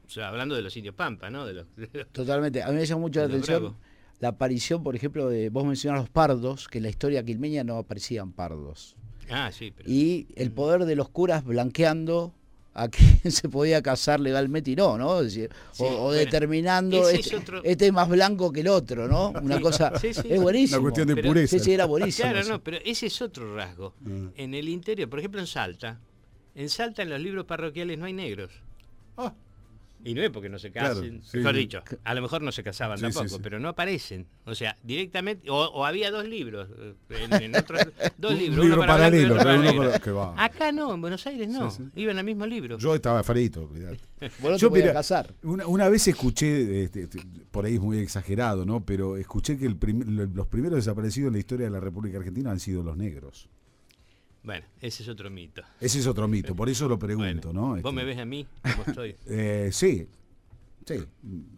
[0.08, 1.46] O sea, hablando de los indios pampa, ¿no?
[1.46, 2.64] De los, de los- Totalmente.
[2.64, 3.78] A mí me llama mucho la atención bravos.
[4.20, 7.78] la aparición, por ejemplo, de vos mencionás los pardos, que en la historia quilmeña no
[7.78, 8.96] aparecían pardos.
[9.30, 12.34] Ah, sí, pero Y el poder de los curas blanqueando
[12.78, 15.20] a quién se podía casar legalmente y no, ¿no?
[15.20, 18.62] Es decir, Sí, o, o bueno, determinando es este, otro- este es más blanco que
[18.62, 19.30] el otro, ¿no?
[19.42, 20.22] Una cosa Sí, sí.
[20.30, 20.78] es buenísimo.
[20.80, 21.58] Una cuestión de Pero- pureza.
[21.58, 22.30] Sí, sí, era buenísimo.
[22.32, 23.94] Claro, no, pero ese es otro rasgo.
[24.02, 24.28] Mm.
[24.36, 26.00] En el interior, por ejemplo en Salta,
[26.56, 28.52] en Salta en los libros parroquiales no hay negros.
[29.18, 29.34] Ah,
[30.04, 31.38] Y no es porque no se Claro, casen, sí.
[31.38, 34.26] mejor dicho, a lo mejor no se casaban Sí, tampoco, sí, pero no aparecen.
[34.46, 36.94] O sea, directamente, o, o había dos libros, eh,
[37.30, 37.82] en, en otros,
[38.18, 39.84] dos Un libros, libro uno para paralelo, para uno negro.
[39.88, 40.34] para- que va.
[40.44, 42.78] Acá no, en Buenos Aires no, iban al mismo libro.
[42.78, 43.70] yo estaba frito.
[44.42, 45.34] no Yo, mira, casar.
[45.44, 47.20] Una, una vez escuché, este, este,
[47.52, 48.86] por ahí es muy exagerado, ¿no?
[48.86, 52.18] Pero escuché que el prim- lo- los primeros desaparecidos en la historia de la República
[52.18, 53.50] Argentina han sido los negros.
[54.44, 55.62] Bueno, ese es otro mito.
[55.82, 57.68] Ese es otro mito, por eso lo pregunto, Bueno, ¿no?
[57.70, 60.08] Vos Este, me ves a mí, como estoy, eh, sí,
[60.86, 61.04] sí.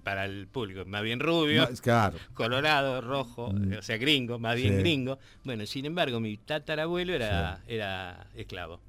[0.04, 1.64] para el público, más bien rubio.
[1.70, 2.18] Más- claro.
[2.34, 3.74] colorado, rojo, Mm.
[3.78, 4.80] o sea, gringo, más bien Sí.
[4.80, 5.20] gringo.
[5.44, 8.80] Bueno, sin embargo, mi tatarabuelo era, era esclavo.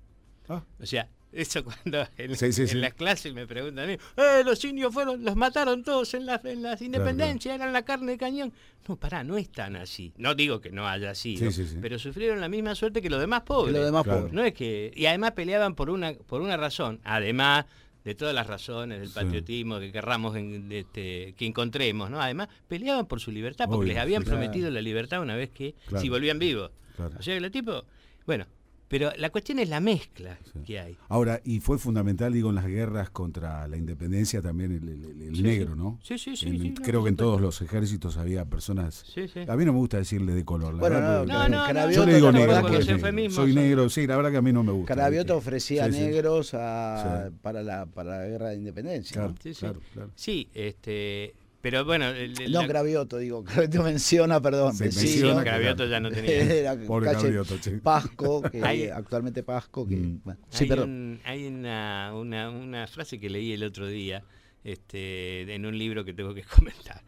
[0.48, 2.76] Ah, O sea, eso cuando en, Sí, sí, en sí.
[2.78, 6.44] las clases me preguntan a mí, "Eh, los indios fueron, los mataron todos en las,
[6.44, 8.52] en las independencias, eran la carne de cañón.
[8.88, 10.12] No, pará, no es tan así.
[10.16, 11.78] No digo que no haya sido, Sí, sí, sí.
[11.80, 13.74] pero sufrieron la misma suerte que los demás pobres.
[13.74, 14.20] Los demás Claro.
[14.20, 14.32] pobres.
[14.34, 17.66] No es que y además peleaban por una por una razón, además
[18.02, 19.14] de todas las razones del Sí.
[19.14, 22.20] patriotismo que querramos en- este, que encontremos, ¿no?
[22.20, 25.74] Además peleaban por su libertad porque Obvio, les habían prometido la libertad una vez que
[25.86, 26.00] Claro.
[26.02, 26.70] si volvían vivos.
[26.96, 27.14] Claro.
[27.18, 27.84] O sea que los tipos,
[28.26, 28.46] bueno,
[28.90, 30.58] pero la cuestión es la mezcla Sí.
[30.66, 30.96] que hay.
[31.08, 35.36] Ahora, y fue fundamental, digo, en las guerras contra la independencia también el, el- el
[35.36, 35.78] Sí, negro, sí.
[35.78, 35.98] ¿no?
[36.02, 39.04] Sí, sí, sí, En- sí, no, creo que en todos los ejércitos había personas...
[39.14, 39.40] Sí, sí.
[39.46, 42.04] A mí no me gusta decirle de color, la Bueno, verdad, no, No, no, Yo
[42.04, 44.72] le digo ¿te negro que soy negro, sí, la verdad que a mí no me
[44.72, 44.94] gusta.
[44.96, 45.48] Carabioto ¿viste?
[45.48, 46.00] ofrecía Sí, sí.
[46.00, 47.36] negros a- Sí.
[47.40, 49.14] para, la, para la guerra de independencia.
[49.14, 49.36] Claro, ¿no?
[49.40, 49.60] Sí, sí.
[49.60, 50.10] claro, claro.
[50.16, 55.42] Sí, este, pero bueno, el- el- No, la- Cravioto, digo, Cravioto menciona, perdón, Sí, menciona
[55.42, 56.42] Cravioto ya no tenía.
[56.42, 57.72] Era Pobre calle che.
[57.78, 60.20] Pasco, que Hay- actualmente Pasco, que Mm.
[60.24, 60.90] bueno, sí, hay perdón.
[60.90, 64.22] un- hay una, una, una frase que leí el otro día
[64.64, 67.02] este, en un libro que tengo que comentar.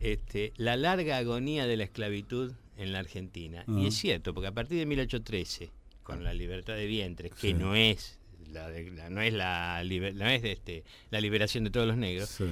[0.00, 3.64] Este, la larga agonía de la esclavitud en la Argentina.
[3.66, 3.72] Ah.
[3.78, 5.70] Y es cierto, porque a partir de 1813,
[6.02, 7.54] con la libertad de vientres, que Sí.
[7.54, 8.18] no es
[8.52, 8.68] la,
[9.10, 12.44] no es la, liber- no es este, la liberación de todos los negros, Sí.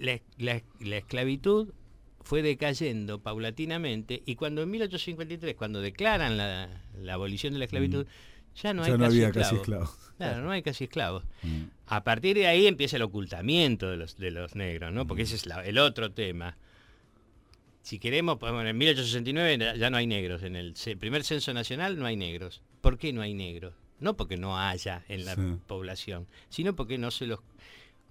[0.00, 1.72] La, la- la esclavitud
[2.22, 8.06] fue decayendo paulatinamente y cuando en 1853, cuando declaran la, la abolición de la esclavitud,
[8.56, 8.92] ya no hay Mm.
[8.92, 9.48] ya no casi había esclavos.
[9.48, 10.12] casi esclavos.
[10.18, 11.24] Claro, no hay casi esclavos.
[11.42, 11.62] Mm.
[11.86, 15.04] A partir de ahí empieza el ocultamiento de los, de los negros, ¿no?
[15.04, 15.06] Mm.
[15.06, 16.56] Porque ese es la- el otro tema.
[17.82, 20.42] Si queremos, pues, bueno, en 1869 ya- no hay negros.
[20.42, 22.62] En el primer censo nacional no hay negros.
[22.82, 23.74] ¿Por qué no hay negros?
[23.98, 25.40] No porque no haya en la Sí.
[25.66, 27.40] población, sino porque no se los...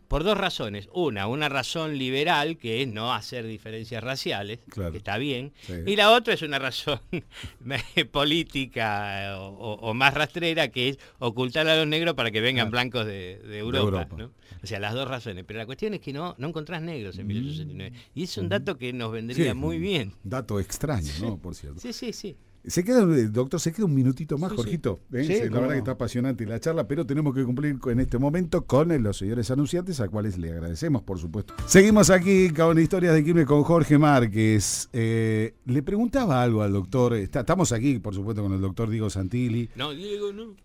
[0.10, 0.90] Por dos razones.
[0.92, 4.92] Una, una razón liberal, que es no hacer diferencias raciales, Claro.
[4.92, 5.54] que está bien.
[5.62, 5.74] Sí.
[5.86, 7.00] Y la otra es una razón
[8.12, 12.72] política o, más rastrera, que es ocultar a los negros para que vengan Claro.
[12.72, 13.86] blancos de, de Europa.
[13.86, 14.16] Europa.
[14.18, 14.32] ¿no?
[14.64, 15.46] O sea, las dos razones.
[15.48, 17.96] Pero la cuestión es que no, no encontrás negros en 1869.
[18.16, 18.50] Y es un Mm.
[18.50, 20.14] dato que nos vendría Sí, muy bien.
[20.24, 21.38] Dato extraño, ¿no?
[21.38, 21.80] Por cierto.
[21.80, 22.36] Sí, sí, sí.
[22.66, 24.62] Se queda, eh, doctor, se queda un minutito más, Sí, sí.
[24.64, 25.00] Jorgito.
[25.14, 25.24] ¿eh?
[25.24, 28.18] Sí, Sí, la verdad que está apasionante la charla, pero tenemos que cumplir en este
[28.18, 31.54] momento con eh, los señores anunciantes, a cuales le agradecemos, por supuesto.
[31.66, 34.90] Seguimos aquí con Historias de Quilmes con Jorge Márquez.
[34.94, 39.10] Eh, le preguntaba algo al doctor, está- estamos aquí, por supuesto, con el doctor Diego
[39.10, 39.70] Santilli.
[39.76, 40.56] No, Diego, no.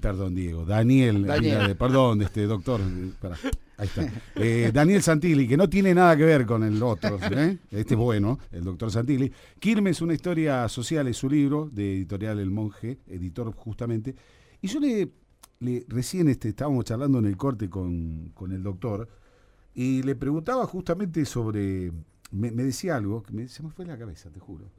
[0.00, 0.64] Perdón, Diego.
[0.64, 1.26] Daniel.
[1.26, 1.70] Daniel.
[1.70, 2.80] eh, perdón, este doctor.
[3.76, 4.10] ahí está.
[4.36, 7.18] Eh, Daniel Santilli, que no tiene nada que ver con el otro.
[7.30, 7.58] ¿eh?
[7.70, 9.30] Este es bueno, el doctor Santilli.
[9.58, 14.14] Quilmes, una historia social, es su libro, de editorial El Monje, editor justamente.
[14.62, 15.10] Y yo le,
[15.60, 19.08] le- recién este, estábamos charlando en el corte con, con el doctor
[19.74, 21.92] y le preguntaba justamente sobre.
[22.30, 24.70] Me, me decía algo que me- se me fue la cabeza, te juro.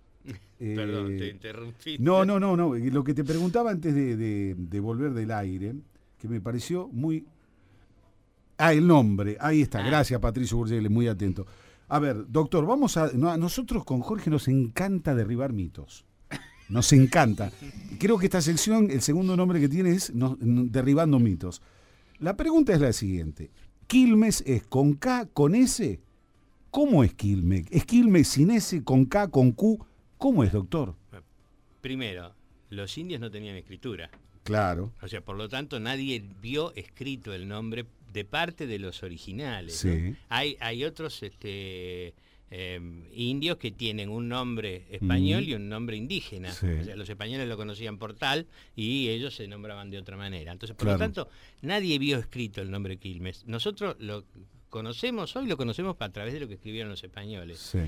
[0.58, 1.98] Perdón, Eh, te interrumpí.
[2.00, 2.74] no, no, no, no.
[2.76, 5.76] Lo que te preguntaba antes de, de- de volver del aire,
[6.20, 7.26] que me pareció muy.
[8.58, 9.36] Ah, el nombre.
[9.42, 9.80] Ahí está.
[9.80, 9.88] Ah.
[9.88, 11.46] Gracias, Patricio Gurgel, muy atento.
[11.90, 13.12] A ver, doctor, vamos a.
[13.14, 16.06] no, a nosotros con Jorge nos encanta derribar mitos.
[16.70, 17.52] Nos encanta.
[18.00, 21.62] Creo que esta sección, el segundo nombre que tiene es no- Derribando mitos.
[22.20, 23.52] La pregunta es la siguiente.
[23.88, 26.00] ¿Quilmes es con K, con S?
[26.72, 27.66] ¿Cómo es Quilmes?
[27.70, 29.86] ¿Es Quilmes sin S, con K, con Q?
[30.17, 30.95] ¿Cómo es, doctor?
[31.82, 32.34] Primero,
[32.69, 34.10] los indios no tenían escritura.
[34.43, 34.91] Claro.
[35.02, 39.76] O sea, por lo tanto, nadie vio escrito el nombre de parte de los originales.
[39.78, 39.88] Sí.
[40.12, 40.15] ¿no?
[40.30, 42.13] Hay, hay otros este,
[42.52, 42.80] eh,
[43.13, 45.49] indios que tienen un nombre español Mm.
[45.49, 46.52] y un nombre indígena.
[46.52, 46.67] Sí.
[46.67, 50.52] O sea, los españoles lo conocían por tal y ellos se nombraban de otra manera.
[50.52, 50.99] Entonces, por Claro.
[50.99, 51.30] lo tanto,
[51.62, 53.45] nadie vio escrito el nombre Quilmes.
[53.47, 54.26] Nosotros lo
[54.69, 57.60] conocemos hoy, lo conocemos a través de lo que escribieron los españoles.
[57.60, 57.80] Sí.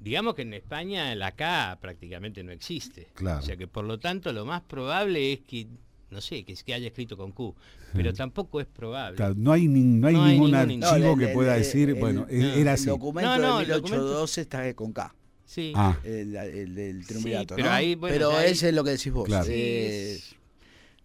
[0.00, 3.08] Digamos que en España la K prácticamente no existe.
[3.14, 3.40] Claro.
[3.40, 5.66] O sea que por lo tanto lo más probable es que
[6.10, 7.54] no sé, que, que haya escrito con Q,
[7.92, 9.16] pero tampoco es probable.
[9.16, 11.62] Claro, no hay, ni- no hay No hay ningún archivo No, que el- pueda el-
[11.62, 12.86] decir, el- bueno, el- era El así.
[12.86, 15.14] documento No, no, de el documento- 1812 está con K.
[15.44, 15.72] Sí.
[15.76, 16.32] Ah, El,
[16.74, 17.74] del triunvirato, pero ¿no?
[17.74, 19.26] ahí, bueno, pero ahí- ese es lo que decís vos.
[19.26, 19.44] Claro.
[19.44, 20.34] Sí, es-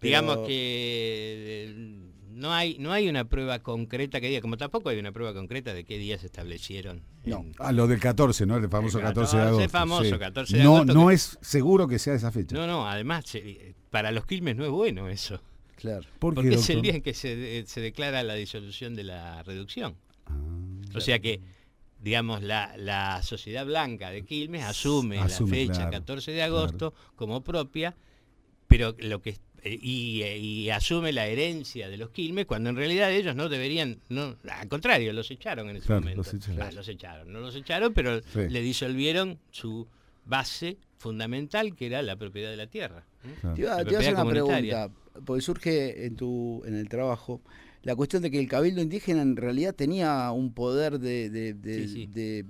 [0.00, 2.03] digamos pero- que
[2.34, 5.72] no hay no hay una prueba concreta que diga, como tampoco hay una prueba concreta
[5.72, 7.02] de qué días se establecieron.
[7.24, 7.38] No.
[7.38, 8.56] en- Ah, lo del 14, ¿no?
[8.56, 9.78] El famoso El 14 de 14, agosto.
[9.78, 10.18] famoso sí.
[10.18, 12.54] 14 de no, agosto No que- es seguro que sea esa fecha.
[12.56, 15.40] No, no, además se- para los Quilmes no es bueno eso.
[15.76, 16.02] Claro.
[16.18, 19.42] ¿Por qué, Porque es el día en que se, se declara la disolución de la
[19.42, 19.96] reducción.
[20.26, 20.32] Ah,
[20.96, 21.40] O sea que,
[22.00, 26.94] digamos, la, la sociedad blanca de Quilmes asume, Asume, la fecha claro, 14 de agosto
[27.16, 27.96] como propia,
[28.66, 32.76] pero lo que eh, y, eh, y asume la herencia de los Quilmes cuando en
[32.76, 36.18] realidad ellos no deberían, no, al contrario, los echaron en ese Claro, momento.
[36.18, 36.62] los echaron.
[36.62, 38.48] Ah, los echaron, no los echaron, pero Sí.
[38.48, 39.86] le disolvieron su
[40.26, 43.04] base fundamental que era la propiedad de la tierra.
[43.40, 43.54] claro.
[43.56, 44.90] Te iba, La te iba a hacer una pregunta,
[45.24, 47.40] porque surge en tu en el trabajo
[47.82, 51.86] la cuestión de que el cabildo indígena en realidad tenía un poder de, de- de-
[51.86, 52.06] Sí, sí.
[52.06, 52.44] de,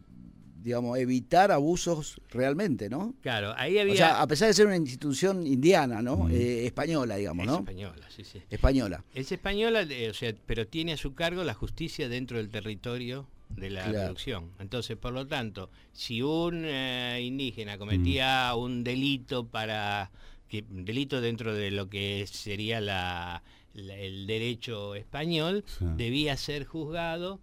[0.65, 3.15] digamos, evitar abusos realmente, ¿no?
[3.21, 3.93] Claro, ahí había...
[3.93, 6.17] O sea, a pesar de ser una institución indiana, ¿no?
[6.17, 6.31] Mm.
[6.33, 7.59] Eh, española, digamos, es ¿no?
[7.59, 8.43] española, sí, sí.
[8.49, 9.05] Española.
[9.15, 13.29] Es española, eh, o sea, pero tiene a su cargo la justicia dentro del territorio
[13.51, 13.99] de la Claro.
[14.05, 14.53] reducción.
[14.59, 18.59] Entonces, por lo tanto, si un eh, indígena cometía Mm.
[18.59, 20.11] un delito para
[20.49, 23.43] que delito dentro de lo que sería la,
[23.75, 25.85] la- el derecho español, Sí.
[25.99, 27.39] debía ser juzgado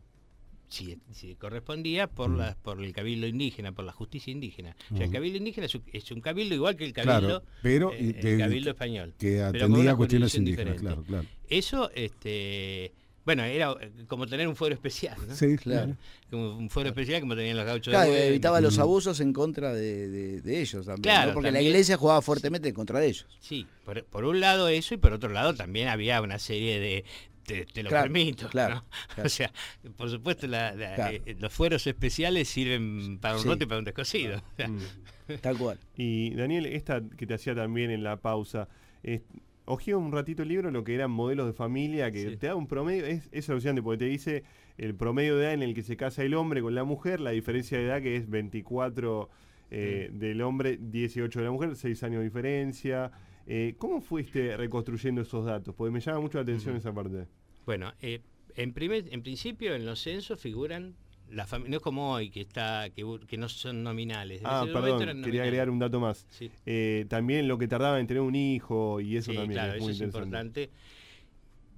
[0.72, 2.38] si, si correspondía por Mm.
[2.38, 4.76] la, por el cabildo indígena, por la justicia indígena.
[4.86, 5.12] O sea, el Ujú.
[5.14, 8.38] cabildo indígena es un, es un cabildo igual que el Claro, cabildo, pero, eh, el
[8.40, 9.14] cabildo español.
[9.20, 11.28] Que atendía cuestiones indígenas, claro, claro.
[11.50, 12.94] Eso, este,
[13.26, 15.36] bueno, era eh, como tener un fuero especial, ¿no?
[15.36, 15.96] Sí, Claro.
[16.30, 18.82] Como un fuero especial como tenían los gauchos Claro, de evitaba los Mm.
[18.82, 21.04] abusos en contra de, de- de ellos también.
[21.04, 21.34] Claro, ¿no?
[21.34, 23.26] Porque la iglesia jugaba fuertemente en contra de ellos.
[23.42, 27.04] Sí, por, por un lado eso y por otro lado también había una serie de...
[27.52, 28.84] Te, te lo Claro, permito, claro, ¿no?
[29.16, 29.26] claro.
[29.26, 29.52] O sea,
[29.98, 31.18] por supuesto la- la- Claro.
[31.26, 33.48] eh, los fueros especiales sirven para un Sí.
[33.48, 34.42] roto y para un descosido.
[34.68, 35.36] Mm.
[35.42, 35.80] Tal cual.
[35.96, 38.68] Y Daniel, esta que te hacía también en la pausa,
[39.02, 39.22] es,
[39.66, 42.38] ojeo un ratito el libro, lo que eran modelos de familia, que Sí.
[42.38, 44.44] te da un promedio, es, es alucinante porque te dice
[44.78, 47.32] el promedio de edad en el que se casa el hombre con la mujer, la
[47.32, 49.30] diferencia de edad que es 24
[49.70, 53.12] eh, del hombre, 18 de la mujer, 6 años de diferencia.
[53.48, 55.74] Eh, ¿Cómo fuiste reconstruyendo esos datos?
[55.76, 57.26] Porque me llama mucho la atención esa parte.
[57.66, 58.22] Bueno, eh,
[58.56, 60.96] en, primer, en principio en los censos figuran
[61.30, 63.04] las familias, no es como hoy que está que,
[63.38, 64.42] no son nominales.
[64.44, 65.42] Ah, perdón, quería nominales.
[65.42, 66.26] agregar un dato más.
[66.30, 66.52] Sí.
[66.66, 69.78] Eh, también lo que tardaba en tener un hijo y eso Sí, también claro, es
[69.78, 70.70] eso muy es importante.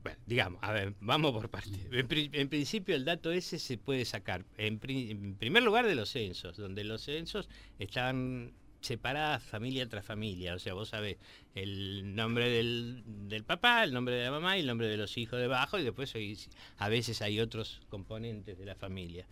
[0.01, 1.79] Bueno, digamos, a ver, vamos por partes.
[1.91, 5.85] En, pri- en principio el dato ese se puede sacar, en, pri- en primer lugar,
[5.87, 7.47] de los censos, donde los censos
[7.79, 8.51] estaban
[8.83, 10.53] separadas familia tras familia.
[10.55, 11.17] O sea, vos sabés
[11.55, 15.17] el nombre del, del papá, el nombre de la mamá y el nombre de los
[15.17, 16.37] hijos debajo, y después hay-
[16.77, 19.25] a veces hay otros componentes de la familia.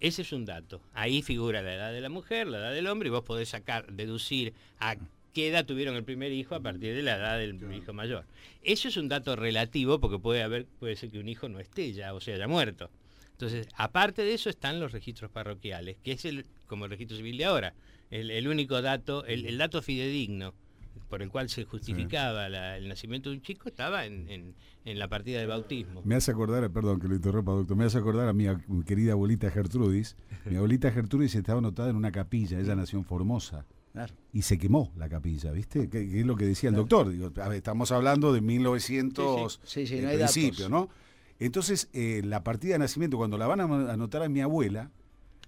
[0.00, 0.80] Ese es un dato.
[0.94, 3.92] Ahí figura la edad de la mujer, la edad del hombre, y vos podés sacar,
[3.92, 4.96] deducir a
[5.34, 8.24] qué edad tuvieron el primer hijo a partir de la edad del hijo mayor.
[8.64, 11.92] Eso es un dato relativo porque puede haber, puede ser que un hijo no esté
[11.92, 12.90] ya, o sea, haya muerto.
[13.32, 17.36] Entonces, aparte de eso están los registros parroquiales, que es el, como el registro civil
[17.38, 17.74] de ahora,
[18.10, 20.54] el, el único dato, el, el dato fidedigno
[21.08, 24.98] por el cual se justificaba la- el nacimiento de un chico estaba en, en- en
[24.98, 26.02] la partida del bautismo.
[26.04, 29.12] Me hace acordar, perdón que lo interrumpa, doctor, me hace acordar a mi a- querida
[29.12, 30.16] abuelita Gertrudis.
[30.46, 33.66] Mi abuelita Gertrudis estaba anotada en una capilla, ella nació en Formosa.
[33.92, 34.14] Claro.
[34.32, 35.90] Y se quemó la capilla, ¿viste?
[35.90, 37.08] Que, que es lo que decía el doctor.
[37.10, 40.70] Digo, a ver, estamos hablando de 1900 Sí, sí, no hay principio, datos.
[40.70, 40.88] ¿no?
[41.40, 44.90] Entonces, eh, la partida de nacimiento, cuando la van a anotar a mi abuela,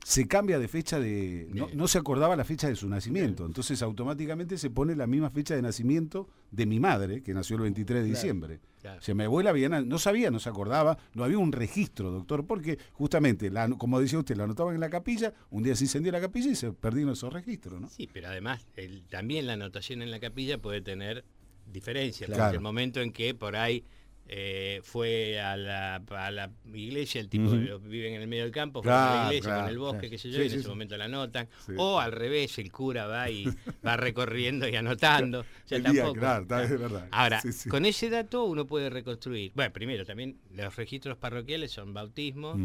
[0.05, 1.49] se cambia de fecha de...
[1.53, 3.47] No, no se acordaba la fecha de su nacimiento.
[3.47, 7.63] Entonces, automáticamente se pone la misma fecha de nacimiento de mi madre, que nació el
[7.63, 8.61] 23 de diciembre.
[8.81, 8.99] Claro.
[8.99, 12.45] O sea, mi abuela había no sabía, no se acordaba, no había un registro, doctor,
[12.47, 16.11] porque justamente, la, como decía usted, la anotaban en la capilla, un día se incendió
[16.11, 17.89] la capilla y se perdieron esos registros, ¿no?
[17.89, 21.25] Sí, pero además el- también la anotación en la capilla puede tener
[21.73, 22.29] diferencias.
[22.29, 22.55] Claro.
[22.57, 23.85] El momento en que por ahí
[24.29, 27.57] eh, fue a la, a la iglesia, el tipo Ujú.
[27.57, 29.79] lo- viven en el medio del campo, fue Claro, a la iglesia claro, con el
[29.79, 30.11] bosque, claro.
[30.11, 30.69] qué sé yo, Sí, y en sí, ese sí.
[30.69, 31.49] momento la anotan.
[31.77, 33.45] O al revés, el cura va y
[33.87, 35.41] va recorriendo y anotando.
[35.41, 37.09] O sea, El tampoco- está- es verdad.
[37.11, 39.53] Ahora, con ese dato uno puede reconstruir.
[39.55, 42.57] Bueno, primero, también los registros parroquiales son bautismo,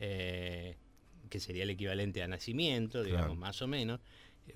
[0.00, 0.76] eh,
[1.30, 4.00] que sería el equivalente a nacimiento, digamos, más o menos,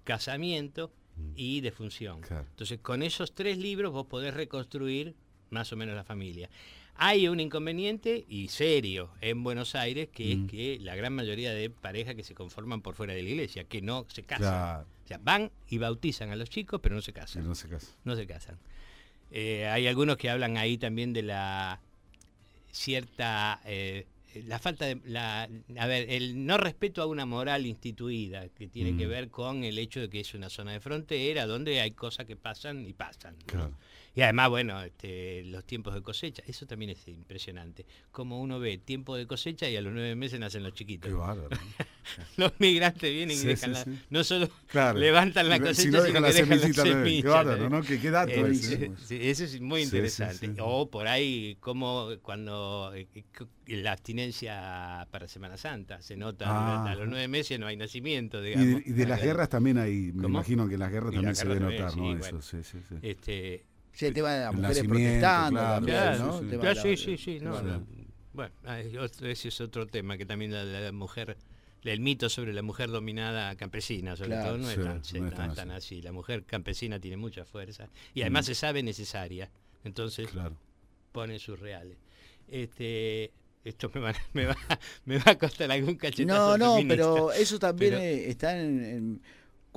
[0.04, 0.92] casamiento
[1.34, 2.20] y defunción.
[2.50, 5.14] Entonces, con esos tres libros vos podés reconstruir
[5.50, 6.48] más o menos la familia.
[7.00, 10.44] Hay un inconveniente y serio en Buenos Aires, que Mm.
[10.44, 13.64] es que la gran mayoría de parejas que se conforman por fuera de la iglesia,
[13.64, 14.48] que no se casan.
[14.48, 17.44] Claro, O sea, van y bautizan a los chicos, pero no se casan.
[17.46, 17.92] no se casa.
[18.04, 18.58] No se casan.
[19.30, 21.80] Eh, hay algunos que hablan ahí también de la
[22.70, 24.06] cierta eh,
[24.46, 28.96] la falta de la a ver el no respeto a una moral instituida que tiene
[28.96, 29.10] que Mm.
[29.10, 32.36] ver con el hecho de que es una zona de frontera donde hay cosas que
[32.36, 33.72] pasan y pasan ¿no?
[34.18, 38.76] Y además bueno este, los tiempos de cosecha eso también es impresionante como uno ve
[38.78, 41.50] tiempo de cosecha y a los nueve meses nacen los chiquitos Qué bárbaro.
[42.36, 44.02] los migrantes vienen Sí, y dejan sí, la- sí.
[44.10, 44.98] no solo Claro.
[44.98, 47.04] levantan la Si no cosecha dejan sino la que dejan la semillita, ¿no?
[47.22, 47.82] Qué bárbaro, ¿no?
[47.82, 49.30] Qué, qué dato Eh, ese.
[49.30, 50.52] eso es muy interesante.
[50.60, 53.22] O por ahí, como cuando eh, eh,
[53.76, 56.90] la abstinencia para Semana Santa se nota Ah.
[56.90, 58.84] a los nueve meses no hay nacimiento, Y digamos.
[58.84, 60.38] de, y de las guerras también hay, me ¿Cómo?
[60.38, 62.04] imagino que en las guerras Y también las se debe notar, ¿no?
[62.04, 62.42] sí, Eso, bueno.
[62.42, 62.94] sí, sí, sí.
[63.02, 63.64] Este,
[63.98, 66.38] Sí, el tema de las mujeres protestando claro, también, claro, ¿no?
[66.38, 66.56] sí, sí.
[66.56, 67.66] la- sí, sí, sí, no, Claro.
[67.66, 67.86] no.
[68.32, 71.36] Bueno, ah, es otro- ese es otro tema que también la, la mujer,
[71.82, 74.86] el mito sobre la mujer dominada campesina, sobre Claro, todo, no, sí, es, tan,
[75.22, 75.96] no es tan es tan así.
[75.96, 76.02] así.
[76.02, 79.50] La mujer campesina tiene mucha fuerza y además se sabe necesaria.
[79.82, 80.56] Entonces, Claro.
[81.10, 81.96] pone sus reales.
[82.46, 83.32] Este,
[83.64, 84.56] esto me va, me va,
[85.06, 86.56] me va a costar algún cachetazo.
[86.56, 89.22] No, no, pero eso también Pero- está en, en-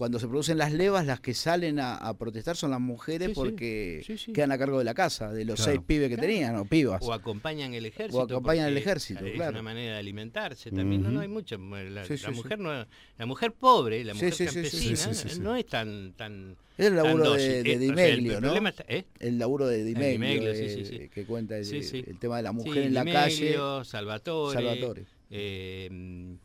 [0.01, 3.33] cuando se producen las levas, las que salen a, a protestar son las mujeres Sí,
[3.35, 4.33] porque sí, sí.
[4.33, 5.71] quedan a cargo de la casa, de los Claro.
[5.73, 6.27] seis pibes que Claro.
[6.27, 7.03] tenían, o pibas.
[7.03, 8.19] O acompañan el ejército.
[8.23, 9.51] acompañan el ejército, Es claro.
[9.51, 11.03] una manera de alimentarse también.
[11.03, 11.55] No, no hay mucho.
[11.59, 12.35] La, Sí, sí, la sí.
[12.35, 15.39] mujer no, la mujer pobre, la mujer sí, sí, sí, campesina, sí, sí, sí, sí.
[15.39, 16.57] no es tan tan.
[16.79, 18.67] Es el laburo tan de, de Eh, o Di sea, el Meglio, ¿no?
[18.67, 19.05] está- ¿eh?
[19.19, 21.09] El laburo de Di Meglio, Meglio, sí, eh, sí, sí.
[21.09, 22.03] que cuenta el, Sí, sí.
[22.07, 23.55] el tema de la mujer Sí, en la calle.
[23.83, 24.53] Salvatore.
[24.55, 25.05] Salvatore.
[25.29, 26.37] eh,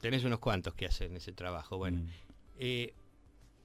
[0.00, 1.78] tenés unos cuantos que hacen ese trabajo.
[1.78, 2.29] Bueno, Mm.
[2.62, 2.92] Eh,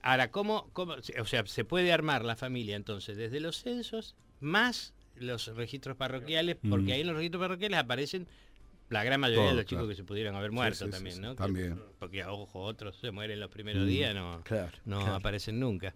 [0.02, 4.94] ahora, ¿cómo, cómo, o sea, se puede armar la familia entonces desde los censos más
[5.18, 6.92] los registros parroquiales, porque Mm.
[6.92, 8.28] ahí en los registros parroquiales aparecen
[8.90, 9.90] la gran mayoría Todo, de los chicos claro.
[9.90, 11.32] que se pudieron haber muerto sí, sí, también, sí, ¿no?
[11.32, 11.82] Que- también.
[12.00, 13.88] porque, ojo, otros se mueren los primeros Mm.
[13.88, 15.16] días, no, Claro, no claro.
[15.16, 15.94] aparecen nunca.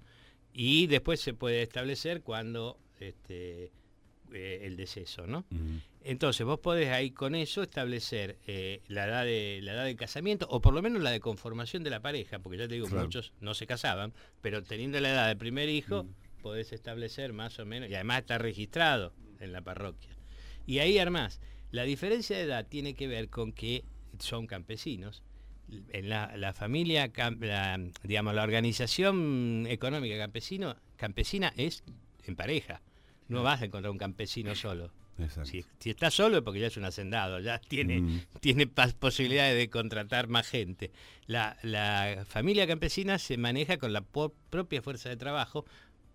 [0.53, 3.71] Y después se puede establecer cuando este,
[4.33, 5.45] eh, el deceso, ¿no?
[6.03, 10.47] Entonces vos podés ahí con eso establecer eh, la, edad de, la edad de casamiento
[10.49, 13.03] o por lo menos la de conformación de la pareja, porque ya te digo, Claro.
[13.03, 16.05] muchos no se casaban, pero teniendo la edad del primer hijo
[16.41, 20.15] podés establecer más o menos, y además está registrado en la parroquia.
[20.65, 23.83] Y ahí armás, la diferencia de edad tiene que ver con que
[24.19, 25.21] son campesinos.
[25.89, 31.83] En la, la familia, la, digamos, la organización económica campesino, campesina es
[32.23, 32.81] en pareja.
[33.29, 34.91] No vas a encontrar un campesino solo.
[35.43, 38.21] Si, si está solo es porque ya es un hacendado, ya tiene, Mm.
[38.39, 40.91] tiene posibilidades de contratar más gente.
[41.27, 45.65] La, la familia campesina se maneja con la propia fuerza de trabajo,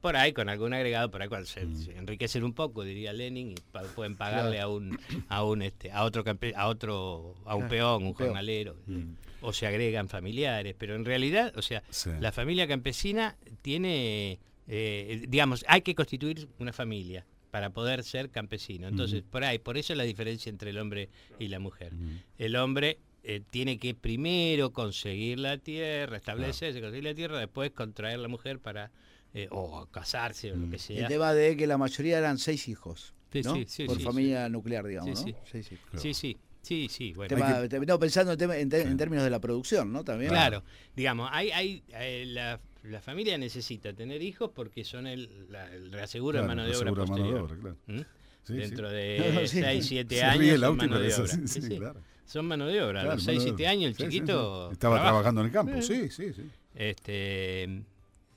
[0.01, 1.77] por ahí con algún agregado, por ahí cuando se, Mm.
[1.77, 4.99] se enriquecen un poco, diría Lenin, y pa- pueden pagarle a un
[5.29, 6.25] a un este a otro
[6.57, 8.29] a otro a un peón, un un peón.
[8.31, 9.03] jornalero, Mm.
[9.43, 12.09] o se agregan familiares, pero en realidad, o sea, Sí.
[12.21, 18.89] la familia campesina tiene, eh, digamos, hay que constituir una familia para poder ser campesino.
[18.89, 21.93] Entonces, por ahí, por eso es la diferencia entre el hombre y la mujer.
[22.37, 28.19] El hombre eh, tiene que primero conseguir la tierra, establecerse, conseguir la tierra, después contraer
[28.19, 28.91] la mujer para,
[29.35, 31.09] eh, o casarse o lo que El sea.
[31.09, 33.55] tema de que la mayoría eran seis hijos, Sí, ¿no?
[33.55, 35.39] sí, sí, Por sí, familia nuclear, digamos, Sí, ¿no?
[35.39, 36.01] Claro.
[36.01, 37.29] Sí, sí, sí, sí, bueno.
[37.29, 40.03] Tema- te- no, pensando en, tema- en te- en términos de la producción, ¿no?
[40.05, 40.31] También.
[40.31, 40.65] Claro,
[40.97, 45.93] digamos, hay, hay, eh, la, la familia necesita tener hijos porque son el, la, el
[45.93, 47.53] reaseguro de Claro, mano de obra asegura mano de posterior.
[47.53, 47.77] obra, claro.
[47.87, 48.05] ¿Mm?
[48.47, 48.95] Sí, Dentro sí.
[48.97, 49.61] de No, no, sí.
[49.61, 51.79] 6, 7 Se años son mano de obra.
[51.79, 52.01] claro.
[52.27, 53.01] Son mano de obra.
[53.01, 53.71] a los mano 6, de 7 obra.
[53.71, 54.71] años el chiquito.
[54.73, 55.03] Estaba trabaja.
[55.05, 56.43] trabajando en el campo, sí, sí, sí.
[56.75, 57.83] Este,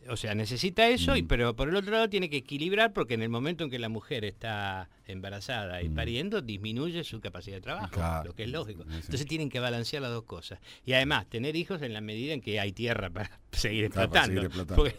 [0.10, 1.28] o sea, necesita eso, y, Mm.
[1.28, 3.90] pero por el otro lado tiene que equilibrar porque en el momento en que la
[3.90, 5.96] mujer está embarazada y Mm.
[5.96, 8.26] pariendo, disminuye su capacidad de trabajo, Claro.
[8.30, 8.84] lo que es lógico.
[8.84, 8.90] Sí.
[8.96, 10.60] Entonces tienen que balancear las dos cosas.
[10.86, 14.26] Y además, tener hijos en la medida en que hay tierra para seguir Claro, para
[14.26, 14.76] explotando.
[14.76, 14.96] porque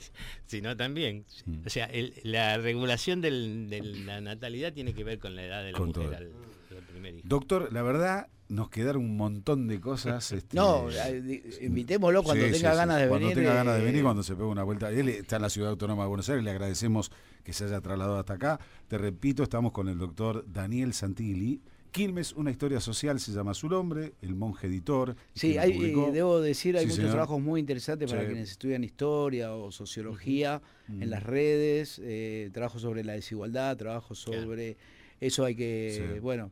[0.46, 1.24] si no, también.
[1.46, 1.66] Mm.
[1.66, 5.62] O sea, el- la regulación del- de la natalidad tiene que ver con la edad
[5.64, 7.26] de la Con mujer al primer hijo.
[7.28, 10.32] Doctor, la verdad, nos quedaron un montón de cosas.
[10.32, 12.76] este, No, eh, invitémoslo cuando Sí, tenga sí, sí.
[12.78, 13.42] ganas de cuando venir.
[13.44, 14.90] tenga ganas de eh, venir, cuando se pegue una vuelta.
[14.90, 17.10] Él está en la Ciudad Autónoma de Buenos Aires, le agradecemos
[17.44, 18.60] que se haya trasladado hasta acá.
[18.88, 21.60] Te repito, estamos con el doctor Daniel Santilli.
[21.90, 25.16] Quilmes, una historia social, se llama su nombre, el monje editor.
[25.34, 27.12] Sí, hay, eh, debo decir, hay Sí, muchos señor.
[27.12, 28.28] trabajos muy interesantes para Sí.
[28.28, 31.02] quienes estudian historia o sociología Mm.
[31.02, 34.42] en las redes, eh, trabajo sobre la desigualdad, trabajo Claro.
[34.42, 34.76] sobre
[35.20, 36.20] eso hay que, Sí.
[36.20, 36.50] bueno,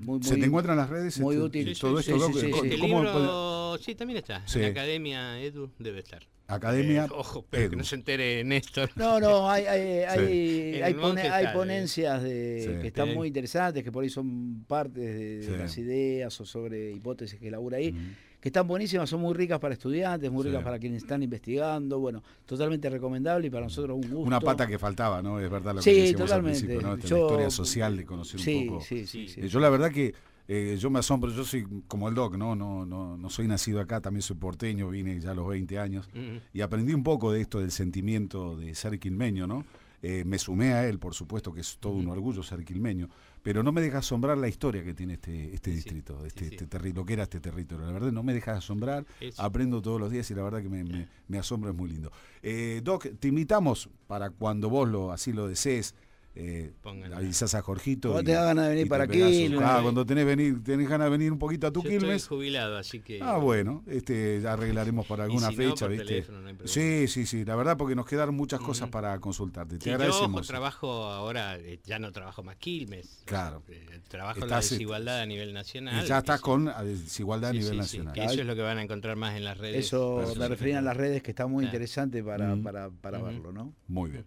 [0.00, 1.18] muy, ¿Se te encuentran en las redes?
[1.20, 1.78] muy este, útil.
[1.78, 2.68] Todo Sí, esto, sí, doc- sí, ¿cómo- sí.
[2.70, 4.46] El cómo puede- libro, sí, también está.
[4.46, 4.58] Sí.
[4.58, 6.22] En la Academia Edu debe estar.
[6.48, 7.06] Academia.
[7.06, 8.90] Eh, ojo, pero que no se entere Néstor.
[8.94, 12.80] No, no, hay, hay, hay, hay pone- está, ponencias de, Sí.
[12.82, 13.14] que están Sí.
[13.14, 15.50] muy interesantes, que por ahí son partes de, de Sí.
[15.58, 18.14] las ideas o sobre hipótesis que labura ahí, Mm.
[18.46, 20.50] Que están buenísimas, son muy ricas para estudiantes, muy Sí.
[20.50, 24.20] ricas para quienes están investigando, bueno, totalmente recomendable y para nosotros un gusto.
[24.20, 25.40] Una pata que faltaba, ¿no?
[25.40, 26.56] Es verdad lo Sí, que decíamos totalmente.
[26.58, 26.94] al principio, ¿no?
[26.94, 28.80] Esta Yo- la historia social de conocer sí, un poco.
[28.84, 29.26] sí, sí.
[29.36, 30.14] Eh, Yo la verdad que
[30.46, 32.54] eh, yo me asombro, yo soy como el Doc, ¿no?
[32.54, 36.08] No, no, no soy nacido acá, también soy porteño, vine ya a los 20 años
[36.54, 39.64] y aprendí un poco de esto del sentimiento de ser quilmeño, ¿no?
[40.02, 43.08] Eh, me sumé a él, por supuesto que es todo un orgullo ser quilmeño,
[43.46, 46.48] pero no me deja asombrar la historia que tiene este, este Sí, distrito, sí, este,
[46.48, 46.54] sí.
[46.56, 47.86] este terri- lo que era este territorio.
[47.86, 49.40] La verdad no me deja asombrar, Eso.
[49.40, 52.10] aprendo todos los días y la verdad que me, me, me asombra, es muy lindo.
[52.42, 55.94] Eh, Doc, te invitamos para cuando vos lo así lo desees.
[56.38, 56.70] Eh,
[57.14, 58.12] avisás a Jorgito.
[58.12, 59.58] Cuando tengas ganas de venir para Quilmes.
[59.62, 62.28] Ah, cuando tenés, venir, tenés ganas de venir un poquito a tu Yo estoy Quilmes.
[62.28, 63.20] jubilado, así que.
[63.22, 66.04] Ah, bueno, este, ya arreglaremos para Y alguna si fecha, por ¿viste?
[66.06, 66.72] teléfono, no hay problema.
[66.74, 69.78] sí, sí, sí, la verdad porque nos quedaron muchas cosas para consultarte.
[69.78, 70.46] Te Sí, yo agradecemos.
[70.46, 73.22] trabajo ahora, eh, ya no trabajo más Quilmes.
[73.24, 73.62] Claro.
[73.70, 76.04] Eh, trabajo en la Estás, eh, desigualdad a nivel nacional.
[76.04, 78.14] y ya estás Eso- con desigualdad sí, a nivel sí, sí, nacional.
[78.14, 79.86] que eso es lo que van a encontrar más en las redes.
[79.86, 80.48] Eso Eso me sí.
[80.50, 81.68] referían a las redes que está muy Claro.
[81.76, 82.62] interesante para, Mm.
[82.62, 83.72] para, para verlo, ¿no?
[83.88, 84.24] Muy bien.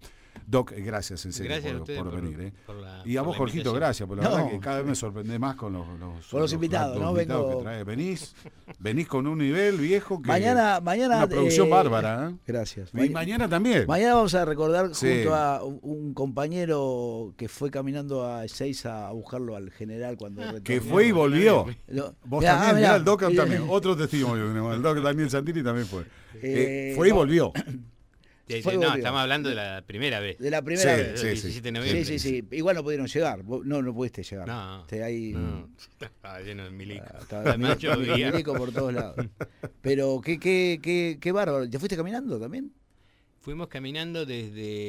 [0.48, 2.40] Doc, gracias en serio Gracias por, ustedes por por- venir.
[2.42, 2.54] ¿eh?
[2.66, 4.30] por la- y a vos, Jorgito, gracias, por la No.
[4.36, 7.12] verdad que cada vez me sorprende más con los, los, Con los invitados, los ¿no?
[7.12, 7.86] invitados Vengo- que traes.
[7.86, 8.36] Venís,
[8.80, 11.18] venís con un nivel viejo que Mañana, mañana.
[11.18, 12.30] una producción eh, bárbara.
[12.32, 12.36] ¿eh?
[12.46, 12.90] Gracias.
[12.94, 13.86] Y Ma- mañana también.
[13.88, 15.08] Mañana vamos a recordar Sí.
[15.16, 20.42] junto a un, un compañero que fue caminando a Ezeiza a buscarlo al general cuando
[20.44, 21.66] Ah, que fue y volvió.
[21.88, 22.96] Lo- Vos Mirá, también, ah, mirá, mirá.
[22.98, 23.64] el Doc también.
[23.70, 24.74] Otro testimonio.
[24.74, 26.02] El Doc Daniel Santini también fue.
[26.36, 27.18] Eh, Eh, fue y no.
[27.18, 27.54] volvió.
[28.50, 30.40] Sí, Fue sí, no, estamos hablando de la primera vez.
[30.40, 31.20] De la primera Sí, vez.
[31.22, 31.48] sí, El sí.
[31.48, 32.06] 17 de Sí, noviembre.
[32.06, 32.44] sí, sí.
[32.52, 33.46] Igual no pudieron llegar.
[33.46, 34.48] No, no pudiste llegar.
[34.48, 34.86] No.
[34.88, 35.70] Te- ahí, No,
[36.02, 37.06] estaba lleno de milico.
[37.14, 38.32] ah, estaba milico- llovía.
[38.32, 39.16] milico por todos lados.
[39.82, 41.70] Pero qué, qué, qué, qué bárbaro.
[41.70, 42.74] ¿Te fuiste caminando también?
[43.42, 44.26] Fuimos caminando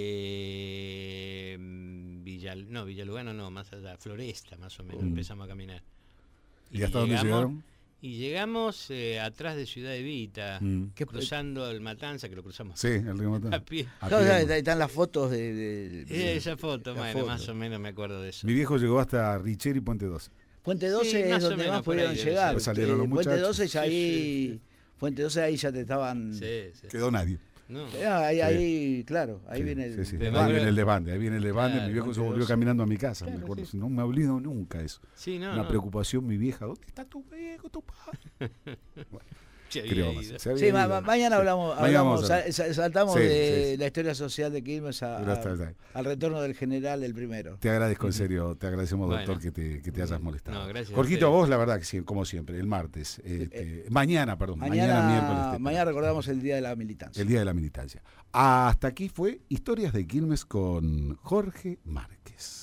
[0.01, 5.09] desde mm, Villal, no, Villalugano no, más allá, Floresta más o menos, Mm.
[5.09, 5.83] empezamos a caminar.
[6.71, 7.63] ¿Y hasta dónde llegaron?
[8.03, 10.93] Y llegamos eh, atrás de Ciudad Evita, Mm.
[10.95, 13.53] ¿Qué- cruzando el Matanza, que lo cruzamos Sí, el río Matán.
[13.55, 13.87] a pie.
[14.01, 14.17] A pie.
[14.17, 15.53] ahí están las fotos de.
[15.53, 17.27] de- de- esa foto, bueno, foto.
[17.27, 18.47] más o menos me acuerdo de eso.
[18.47, 20.31] Mi viejo llegó hasta Richeri Puente 12.
[20.63, 22.61] Puente 12 Sí, es más o donde menos más pudieron llegar.
[22.61, 23.57] Salieron los Puente muchachos.
[23.59, 24.49] 12 ya Sí, ahí.
[24.55, 24.61] sí,
[24.99, 26.35] Puente 12 ahí ya te estaban.
[26.35, 26.87] Sí, sí.
[26.89, 27.39] Quedó nadie.
[27.71, 27.85] No.
[28.05, 28.43] Ah, ahí, Sí.
[28.43, 30.05] ahí, claro, ahí Sí, viene el.
[30.07, 31.53] sí, de Ahí viene el desbande, ahí viene el.
[31.53, 32.49] Claro, mi viejo se volvió 12.
[32.53, 33.65] caminando a mi casa, Claro, me acuerdo.
[33.65, 33.77] sí.
[33.77, 35.01] No me olvido nunca eso.
[35.15, 35.69] Sí, no, Una no.
[35.69, 36.67] preocupación mi vieja.
[36.67, 38.53] ¿Dónde está tu viejo, tu padre?
[39.71, 39.83] Se
[40.39, 40.89] Sí, había ma- ido.
[40.89, 41.39] ma- mañana Sí.
[41.41, 42.27] hablamos, Mañana hablamos
[42.75, 43.77] saltamos Sí, de sí, sí.
[43.77, 45.75] la historia social de Quilmes a- Pero está- a- está.
[45.95, 47.57] al retorno del general el primero.
[47.59, 49.23] Te agradezco en serio, te agradecemos, Bueno.
[49.25, 50.59] doctor, que te, que te hayas molestado.
[50.61, 51.41] No, gracias a Jorgito, a ustedes.
[51.43, 53.21] vos, la verdad que sí, como siempre, el martes.
[53.25, 55.53] este, mañana, perdón, mañana, Mañana, miércoles.
[55.53, 57.21] te- mañana recordamos el Día de la Militancia.
[57.23, 58.03] el día de la militancia.
[58.33, 62.60] Hasta aquí fue Historias de Quilmes con Jorge Márquez.